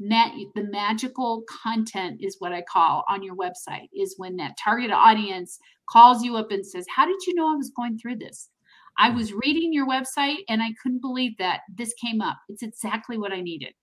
[0.00, 4.90] met the magical content is what I call on your website is when that target
[4.92, 5.58] audience
[5.90, 8.50] calls you up and says, How did you know I was going through this?
[8.98, 9.16] I hmm.
[9.16, 12.38] was reading your website and I couldn't believe that this came up.
[12.48, 13.74] It's exactly what I needed.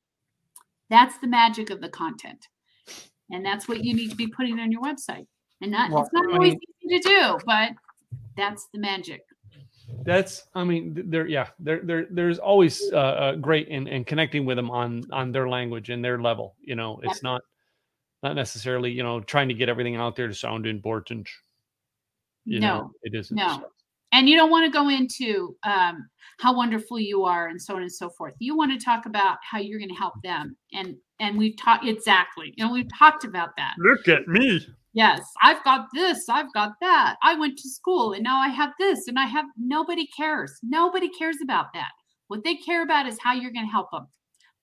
[0.89, 2.47] That's the magic of the content.
[3.32, 5.26] And that's what you need to be putting on your website.
[5.61, 7.72] And not Well, it's not I always mean- easy to do, but
[8.38, 9.22] that's the magic.
[10.03, 10.43] That's.
[10.53, 14.45] I mean, th- there, yeah, there, there, there's always uh, uh, great in, in connecting
[14.45, 16.55] with them on on their language and their level.
[16.61, 17.41] You know, it's not
[18.23, 21.29] not necessarily you know trying to get everything out there to sound important.
[22.45, 22.67] You no.
[22.67, 23.35] know, it isn't.
[23.35, 23.47] no.
[23.47, 23.67] so.
[24.11, 26.07] and you don't want to go into um,
[26.39, 29.37] how wonderful you are and so on and so forth you want to talk about
[29.49, 33.49] how you're going to help them and and we've talked exactly and we've talked about
[33.57, 34.65] that Look at me.
[34.95, 37.15] Yes i've got this i've got that.
[37.21, 40.51] I went to school and now i have this and i have nobody cares.
[40.63, 41.91] Nobody cares about that.
[42.27, 44.07] What they care about is how you're going to help them.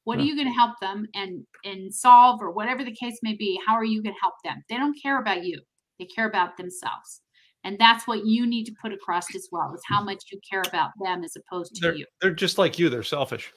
[0.05, 3.35] What are you going to help them and and solve or whatever the case may
[3.37, 4.57] be how are you going to help them?
[4.69, 5.61] They don't care about you.
[6.01, 7.21] They care about themselves.
[7.65, 10.63] And that's what you need to put across as well is how much you care
[10.67, 12.07] about them as opposed to They're you.
[12.21, 12.89] they're just like you.
[12.89, 13.53] They're selfish.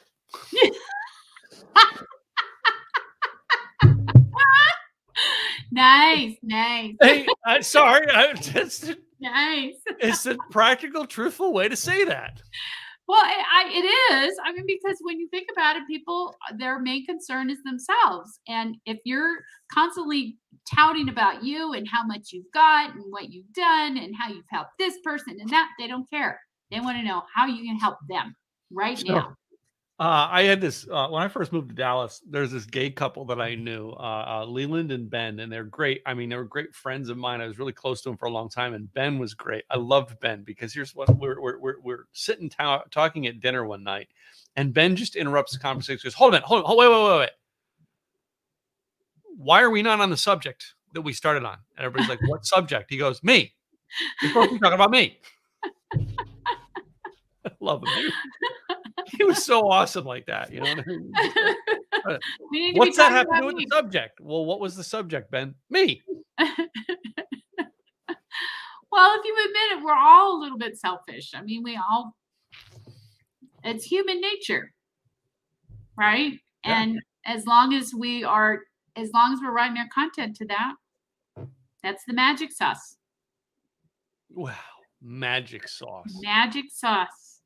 [5.71, 12.05] nice nice Hey, I, sorry, I, it's, nice it's a practical, truthful way to say
[12.05, 12.41] that.
[13.07, 14.37] Well, I, I, it is.
[14.43, 18.39] I mean, because when you think about it, people, their main concern is themselves.
[18.47, 19.37] And if you're
[19.71, 20.37] constantly
[20.73, 24.45] touting about you and how much you've got and what you've done and how you've
[24.49, 26.39] helped this person and that, they don't care.
[26.71, 28.35] They want to know how you can help them
[28.71, 29.35] right now.
[29.97, 32.21] Uh, I had this uh, when I first moved to Dallas.
[32.29, 36.01] There's this gay couple that I knew, uh, uh, Leland and Ben, and they're great.
[36.05, 37.39] I mean, they were great friends of mine.
[37.39, 39.63] I was really close to them for a long time, and Ben was great.
[39.69, 43.65] I loved Ben because here's what we're we're we're, we're sitting ta- talking at dinner
[43.65, 44.09] one night,
[44.57, 46.01] and Ben just interrupts the conversation.
[46.03, 47.29] Goes, "Hold minute, hold on, wait, wait, wait, wait.
[49.37, 52.45] Why are we not on the subject that we started on?" And everybody's like, "What
[52.45, 53.53] subject?" He goes, "Me."
[54.21, 55.19] Be talking about me.
[57.45, 58.11] I love him.
[59.17, 60.51] he was so awesome like that.
[60.51, 61.11] You know what I mean?
[62.51, 63.65] we need to What's that have to do with me.
[63.69, 64.19] the subject?
[64.19, 65.55] Well, what was the subject, Ben?
[65.69, 66.01] Me.
[66.37, 66.57] well, if
[69.25, 71.31] you admit it, we're all a little bit selfish.
[71.35, 72.15] I mean, we all,
[73.63, 74.73] it's human nature,
[75.97, 76.33] right?
[76.65, 76.81] Yeah.
[76.81, 78.61] And as long as we are,
[78.95, 80.73] as long as we're writing our content to that,
[81.83, 82.97] that's the magic sauce.
[84.29, 84.55] Wow,
[85.01, 86.17] magic sauce.
[86.21, 87.41] Magic sauce.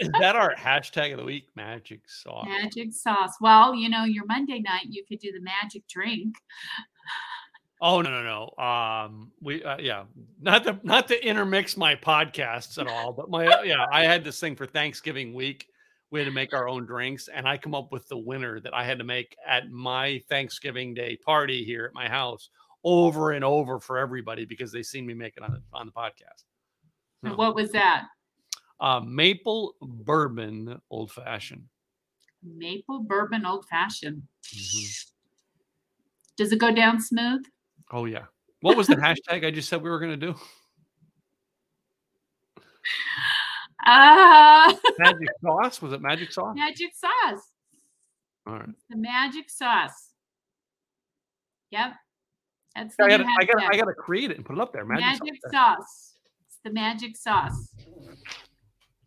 [0.00, 1.48] Is that our hashtag of the week?
[1.54, 2.46] Magic sauce.
[2.46, 3.34] magic sauce.
[3.40, 6.36] Well, you know, your Monday night, you could do the magic drink.
[7.80, 8.22] Oh no no
[8.56, 8.64] no.
[8.64, 10.04] Um, we uh, yeah,
[10.40, 14.24] not to not to intermix my podcasts at all, but my uh, yeah, I had
[14.24, 15.68] this thing for Thanksgiving week.
[16.10, 18.74] We had to make our own drinks, and I come up with the winner that
[18.74, 22.50] I had to make at my Thanksgiving Day party here at my house
[22.82, 25.92] over and over for everybody because they seen me make it on the on the
[25.92, 26.44] podcast.
[27.22, 27.34] No.
[27.34, 28.06] What was that?
[28.80, 31.64] Uh, maple bourbon old fashioned.
[32.42, 34.22] Maple bourbon old fashioned.
[34.44, 35.10] Mhm.
[36.36, 37.44] Does it go down smooth?
[37.90, 38.26] Oh yeah.
[38.60, 40.34] What was the hashtag I just said we were gonna do?
[43.90, 45.80] Ah, Magic sauce?
[45.80, 46.54] Was it magic sauce?
[46.56, 47.52] magic sauce.
[48.46, 48.68] All right.
[48.90, 50.10] The magic sauce.
[51.70, 51.92] Yep.
[52.74, 54.84] That's the I gotta, I gotta, I gotta create it and put it up there.
[54.84, 55.52] Magic, magic sauce.
[55.52, 56.14] sauce.
[56.46, 57.70] It's the magic sauce.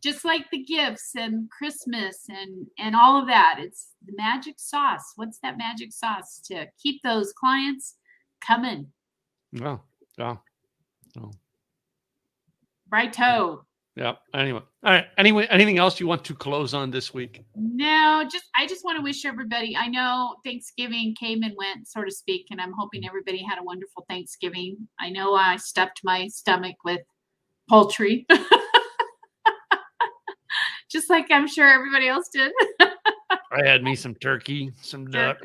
[0.03, 3.57] Just like the gifts and Christmas and and all of that.
[3.59, 5.13] It's the magic sauce.
[5.15, 7.97] What's that magic sauce to keep those clients
[8.45, 8.87] coming?
[9.53, 9.83] Well,
[10.17, 10.37] yeah,
[12.91, 13.65] Righto.
[13.95, 14.15] yeah.
[14.33, 15.05] Anyway, all right.
[15.17, 17.43] Anyway, anything else you want to close on this week?
[17.55, 19.75] No, just I just want to wish everybody.
[19.77, 23.63] I know Thanksgiving came and went, so to speak, and I'm hoping everybody had a
[23.63, 24.87] wonderful Thanksgiving.
[24.99, 27.01] I know I stuffed my stomach with
[27.69, 28.25] poultry,
[30.91, 32.51] just like I'm sure everybody else did.
[32.79, 35.37] I had me some turkey, some duck,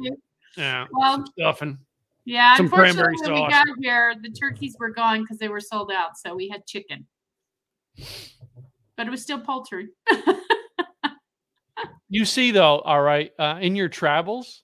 [0.56, 1.78] yeah, Well, some stuffing.
[2.24, 5.92] Yeah, Some unfortunately, when we got here, the turkeys were gone because they were sold
[5.92, 6.18] out.
[6.18, 7.06] So we had chicken,
[8.96, 9.88] but it was still poultry.
[12.08, 14.62] You see, though, all right, uh, in your travels,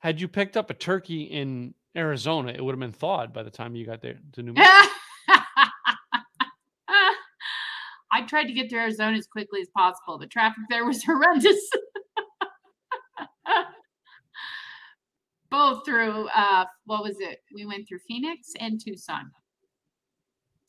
[0.00, 3.50] had you picked up a turkey in Arizona, it would have been thawed by the
[3.50, 4.92] time you got there to New Mexico.
[8.14, 10.18] I tried to get to Arizona as quickly as possible.
[10.18, 11.68] The traffic there was horrendous.
[15.50, 17.40] Both through uh what was it?
[17.54, 19.30] We went through Phoenix and Tucson.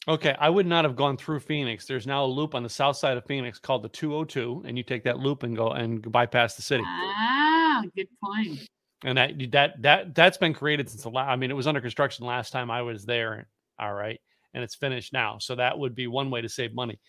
[0.07, 1.85] Okay, I would not have gone through Phoenix.
[1.87, 4.83] There's now a loop on the south side of Phoenix called the 202, and you
[4.83, 6.83] take that loop and go and bypass the city.
[6.85, 8.59] Ah, good point.
[9.03, 11.29] and that that that that's been created since the last.
[11.29, 13.47] I mean, it was under construction last time I was there.
[13.79, 14.19] All right,
[14.53, 15.39] and it's finished now.
[15.39, 16.99] So that would be one way to save money,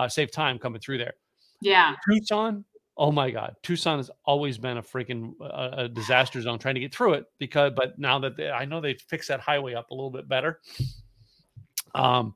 [0.00, 1.14] uh, save time coming through there.
[1.60, 1.94] Yeah.
[2.08, 2.64] Tucson,
[2.96, 6.80] oh my God, Tucson has always been a freaking uh, a disaster zone trying to
[6.80, 7.72] get through it because.
[7.76, 10.60] But now that they, I know they fixed that highway up a little bit better.
[11.94, 12.34] Um,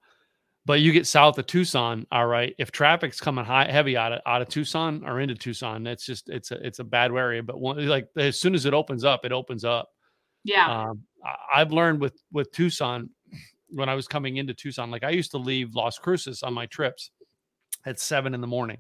[0.66, 2.54] but you get south of Tucson, all right.
[2.58, 6.28] If traffic's coming high, heavy out of out of Tucson or into Tucson, that's just
[6.28, 7.42] it's a it's a bad area.
[7.42, 9.88] But one, like as soon as it opens up, it opens up.
[10.42, 10.88] Yeah.
[10.88, 13.08] Um, I, I've learned with with Tucson
[13.68, 16.66] when I was coming into Tucson, like I used to leave Las Cruces on my
[16.66, 17.10] trips
[17.86, 18.78] at seven in the morning.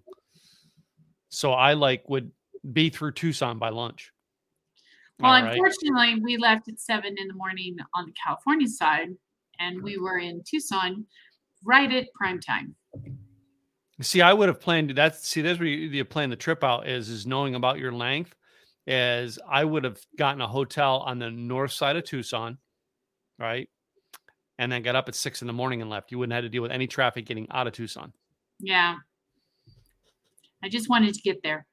[1.28, 2.30] So I like would
[2.72, 4.12] be through Tucson by lunch.
[5.18, 5.52] Well, All right.
[5.52, 9.08] unfortunately, we left at seven in the morning on the California side,
[9.60, 11.06] and we were in Tucson
[11.64, 12.74] right at prime time.
[14.00, 16.88] See, I would have planned that's see, that's where you, you plan the trip out
[16.88, 18.34] is is knowing about your length.
[18.86, 22.58] Is I would have gotten a hotel on the north side of Tucson,
[23.38, 23.68] right?
[24.58, 26.10] And then got up at six in the morning and left.
[26.10, 28.12] You wouldn't have had to deal with any traffic getting out of Tucson.
[28.64, 28.96] Yeah.
[30.62, 31.66] I just wanted to get there.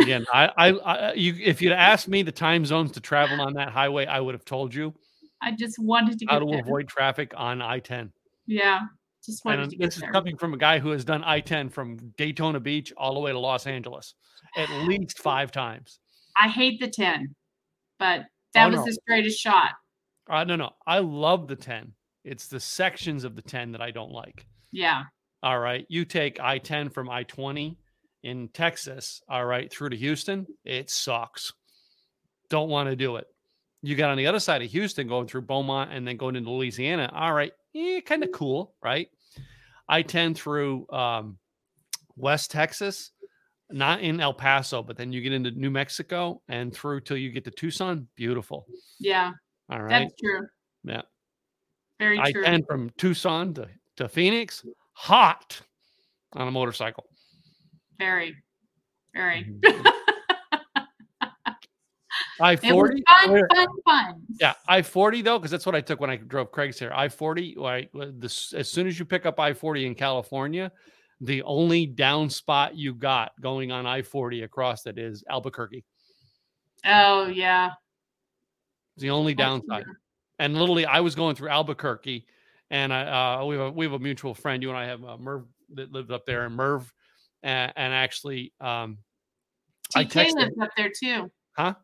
[0.00, 3.52] Again, I, I, I, you, if you'd asked me the time zones to travel on
[3.54, 4.94] that highway, I would have told you
[5.42, 6.60] I just wanted to how to there.
[6.60, 8.10] avoid traffic on I-10.
[8.46, 8.80] Yeah.
[9.24, 11.70] Just wanted And to get this is coming from a guy who has done I-10
[11.72, 14.14] from Daytona Beach all the way to Los Angeles
[14.56, 15.98] at least five times.
[16.36, 17.34] I hate the 10,
[17.98, 18.22] but
[18.54, 18.84] that Oh, was no.
[18.86, 19.70] the straightest shot.
[20.28, 21.92] Uh, no, no, I love the 10.
[22.24, 24.46] It's the sections of the 10 that I don't like.
[24.70, 25.02] Yeah.
[25.42, 25.84] All right.
[25.88, 27.76] You take I 10 from I 20
[28.22, 30.46] in Texas, all right, through to Houston.
[30.64, 31.52] It sucks.
[32.48, 33.26] Don't want to do it.
[33.82, 36.50] You got on the other side of Houston going through Beaumont and then going into
[36.50, 37.10] Louisiana.
[37.12, 37.52] All right.
[37.74, 39.08] Eh, kind of cool, right?
[39.88, 41.38] I 10 through um,
[42.14, 43.10] West Texas,
[43.70, 47.30] not in El Paso, but then you get into New Mexico and through till you
[47.30, 48.06] get to Tucson.
[48.14, 48.66] Beautiful.
[49.00, 49.32] Yeah.
[49.68, 49.90] All right.
[49.90, 50.46] That's true.
[50.84, 51.02] Yeah.
[51.98, 52.44] Very I true.
[52.44, 55.60] 10 from Tucson to, to Phoenix, hot
[56.32, 57.04] on a motorcycle.
[57.98, 58.36] Very,
[59.14, 59.44] very.
[59.44, 59.92] Mhm.
[62.40, 63.02] I forty.
[63.08, 64.22] fun, fun, fun.
[64.40, 66.92] Yeah, I forty though, because that's what I took when I drove Craig's here.
[66.94, 67.56] I forty.
[67.94, 70.72] This as soon as you pick up I forty in California,
[71.20, 75.84] the only down spot you got going on I forty across it is Albuquerque.
[76.84, 77.70] Oh yeah.
[78.96, 79.84] It's the only downside.
[80.38, 82.26] And literally, I was going through Albuquerque,
[82.72, 84.62] and I uh, we have a, we have a mutual friend.
[84.62, 85.44] You and I have uh, Merv
[85.74, 86.92] that lived up there, and Merv,
[87.42, 88.98] and, and actually, um,
[89.94, 91.30] I TK texted- lives up there too.
[91.56, 91.74] Huh?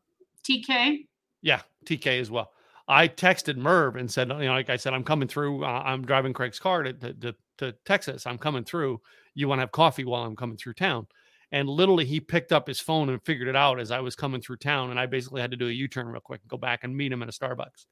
[0.49, 1.07] TK.
[1.43, 2.51] Yeah, TK as well.
[2.89, 5.63] I texted Merv and said, you know, like I said, I'm coming through.
[5.63, 8.27] Uh, I'm driving Craig's car to, to, to, to Texas.
[8.27, 9.03] I'm coming through.
[9.35, 11.07] You want to have coffee while I'm coming through town?
[11.53, 14.41] And literally, he picked up his phone and figured it out as I was coming
[14.41, 14.91] through town.
[14.91, 16.97] And I basically had to do a U turn real quick and go back and
[16.97, 17.85] meet him at a Starbucks.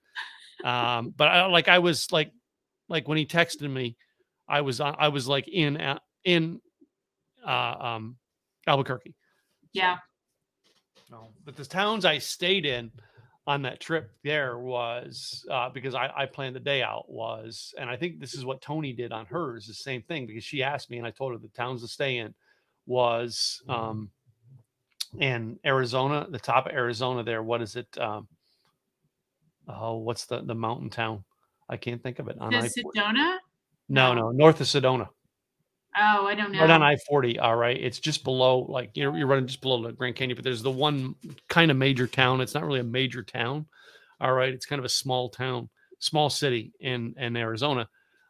[0.64, 2.32] Um, but I, like I was like,
[2.88, 3.96] like when he texted me,
[4.48, 6.60] I was on- I was like in uh, in
[7.46, 8.16] uh, um,
[8.66, 9.14] Albuquerque.
[9.72, 9.98] Yeah.
[11.10, 12.90] No, but the towns I stayed in
[13.46, 17.88] on that trip there was uh, because I, I planned the day out was, and
[17.88, 20.90] I think this is what Tony did on hers, the same thing because she asked
[20.90, 22.34] me and I told her the towns to stay in
[22.86, 24.10] was um,
[25.18, 27.42] in Arizona, the top of Arizona there.
[27.42, 27.86] What is it?
[27.98, 28.26] Um,
[29.68, 31.24] oh, what's the the mountain town?
[31.68, 32.36] I can't think of it.
[32.40, 33.38] On I- Sedona?
[33.88, 35.08] no, no, north of Sedona.
[35.98, 36.60] Oh, I don't know.
[36.60, 37.38] Right on I forty.
[37.38, 40.44] All right, it's just below, like you're you're running just below the Grand Canyon, but
[40.44, 41.14] there's the one
[41.48, 42.40] kind of major town.
[42.42, 43.66] It's not really a major town.
[44.20, 47.88] All right, it's kind of a small town, small city in in Arizona.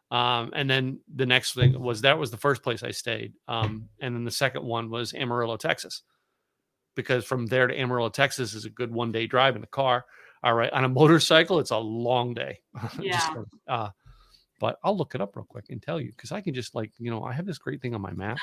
[0.09, 3.33] Um, and then the next thing was that was the first place I stayed.
[3.49, 6.03] Um, and then the second one was Amarillo, Texas,
[6.95, 10.05] because from there to Amarillo, Texas is a good one day drive in the car.
[10.47, 12.59] All right, on a motorcycle, it's a long day.
[13.01, 13.43] Yeah.
[13.67, 13.89] uh,
[14.61, 16.91] but I'll look it up real quick and tell you because I can just like
[16.99, 18.41] you know I have this great thing on my maps.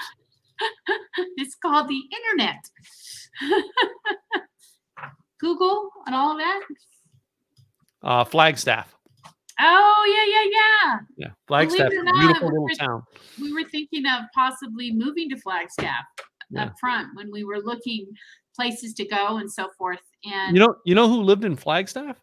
[1.39, 2.61] it's called the internet.
[5.41, 6.61] Google and all of that.
[8.03, 8.95] Uh, Flagstaff.
[9.59, 10.99] Oh yeah, yeah, yeah.
[11.29, 13.03] Yeah, Flagstaff, it or a not, beautiful we're little town.
[13.41, 16.05] We were thinking of possibly moving to Flagstaff
[16.51, 16.65] Yeah.
[16.65, 18.09] up front when we were looking
[18.55, 20.01] places to go and so forth.
[20.25, 22.17] And You know, you know who lived in Flagstaff?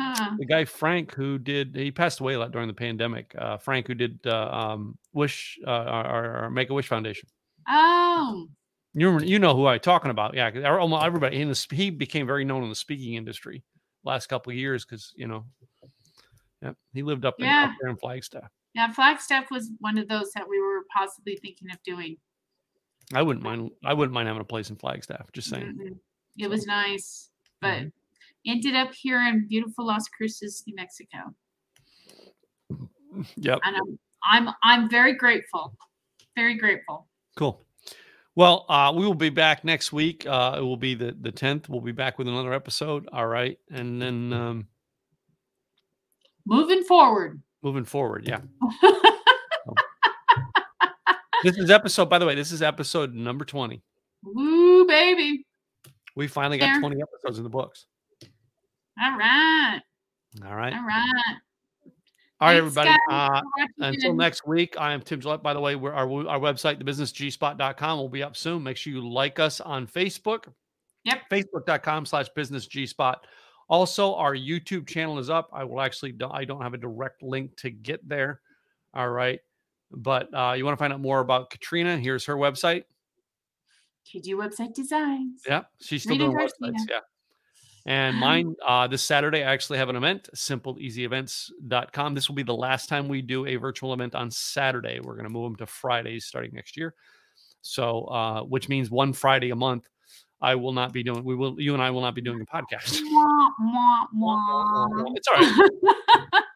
[0.00, 1.74] huh, The guy Frank who did.
[1.76, 3.34] He passed away a lot during the pandemic.
[3.38, 7.28] Uh, Frank who did uh, um, Wish uh, or, or Make a Wish Foundation.
[7.68, 8.48] oh,
[8.94, 10.34] you you know who I'm talking about?
[10.34, 13.62] Yeah, almost everybody in the he became very known in the speaking industry
[14.02, 15.44] last couple of years because you know,
[16.62, 18.50] yeah, he lived up, in, up there in Flagstaff.
[18.74, 22.16] yeah, Flagstaff was one of those that we were possibly thinking of doing.
[23.14, 23.70] I wouldn't mind.
[23.84, 25.32] I wouldn't mind having a place in Flagstaff.
[25.32, 25.76] Just saying.
[25.76, 25.98] Mhm.
[26.38, 27.30] It was nice,
[27.60, 27.92] but Mhm.
[28.46, 31.34] ended up here in beautiful Las Cruces, New Mexico.
[33.36, 33.58] Yep.
[33.64, 35.76] And I'm I'm I'm very grateful.
[36.36, 37.08] Very grateful.
[37.36, 37.64] Cool.
[38.36, 40.24] Well, uh, we will be back next week.
[40.26, 41.68] Uh, it will be the the tenth.
[41.68, 43.08] We'll be back with another episode.
[43.12, 44.68] All right, and then um,
[46.46, 47.42] Moving forward.
[47.62, 48.40] moving forward, yeah.
[51.42, 52.10] This is episode.
[52.10, 53.82] By the way, this is episode number twenty.
[54.22, 55.46] Woo baby.
[56.16, 56.80] We finally got There.
[56.80, 57.86] twenty episodes in the books.
[59.00, 59.80] All right.
[60.44, 60.74] All right.
[60.74, 61.36] All right.
[62.42, 62.96] All right, Thanks, everybody.
[63.10, 63.40] Uh,
[63.78, 65.42] until next week, I am Tim Gillette.
[65.42, 68.62] By the way, we're, our our website, thebusinessgspot.com, will be up soon.
[68.62, 70.44] Make sure you like us on Facebook.
[71.04, 71.18] Yep.
[71.30, 73.26] Facebook.com slash business G spot.
[73.68, 75.50] Also, our YouTube channel is up.
[75.52, 78.40] I will actually, I don't have a direct link to get there.
[78.94, 79.40] All right.
[79.90, 81.98] But uh, you want to find out more about Katrina?
[81.98, 82.84] Here's her website.
[84.06, 85.42] KG website designs.
[85.48, 85.66] Yep.
[85.80, 86.56] She's still Rita doing Garcia.
[86.62, 86.88] websites.
[86.88, 87.00] Yeah.
[87.86, 92.14] And mine, uh, this Saturday, I actually have an event, simpleeasyevents.com.
[92.14, 95.00] This will be the last time we do a virtual event on Saturday.
[95.02, 96.94] We're going to move them to Fridays starting next year.
[97.62, 99.88] So, uh, which means one Friday a month,
[100.42, 102.46] I will not be doing, we will, you and I will not be doing a
[102.46, 103.00] podcast.
[103.10, 105.12] Wah, wah, wah.
[105.14, 106.42] It's all right.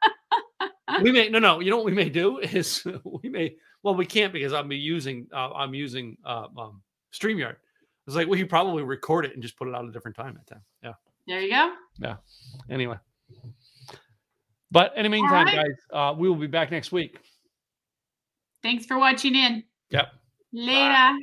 [1.03, 4.07] we may, no, no, you know what we may do is we may, well, we
[4.07, 6.83] can't because I'm using, uh, I'm using uh, um,
[7.13, 7.57] StreamYard.
[8.07, 10.39] It's like we could probably record it and just put it out a different time
[10.39, 10.63] at time.
[10.83, 10.93] Yeah.
[11.27, 11.75] there you go.
[11.99, 12.17] Yeah.
[12.69, 12.97] Anyway.
[14.71, 15.57] But in the meantime, right.
[15.57, 17.19] guys, uh, we will be back next week.
[18.63, 19.63] Thanks for watching in.
[19.91, 20.09] Yep.
[20.53, 21.15] Later.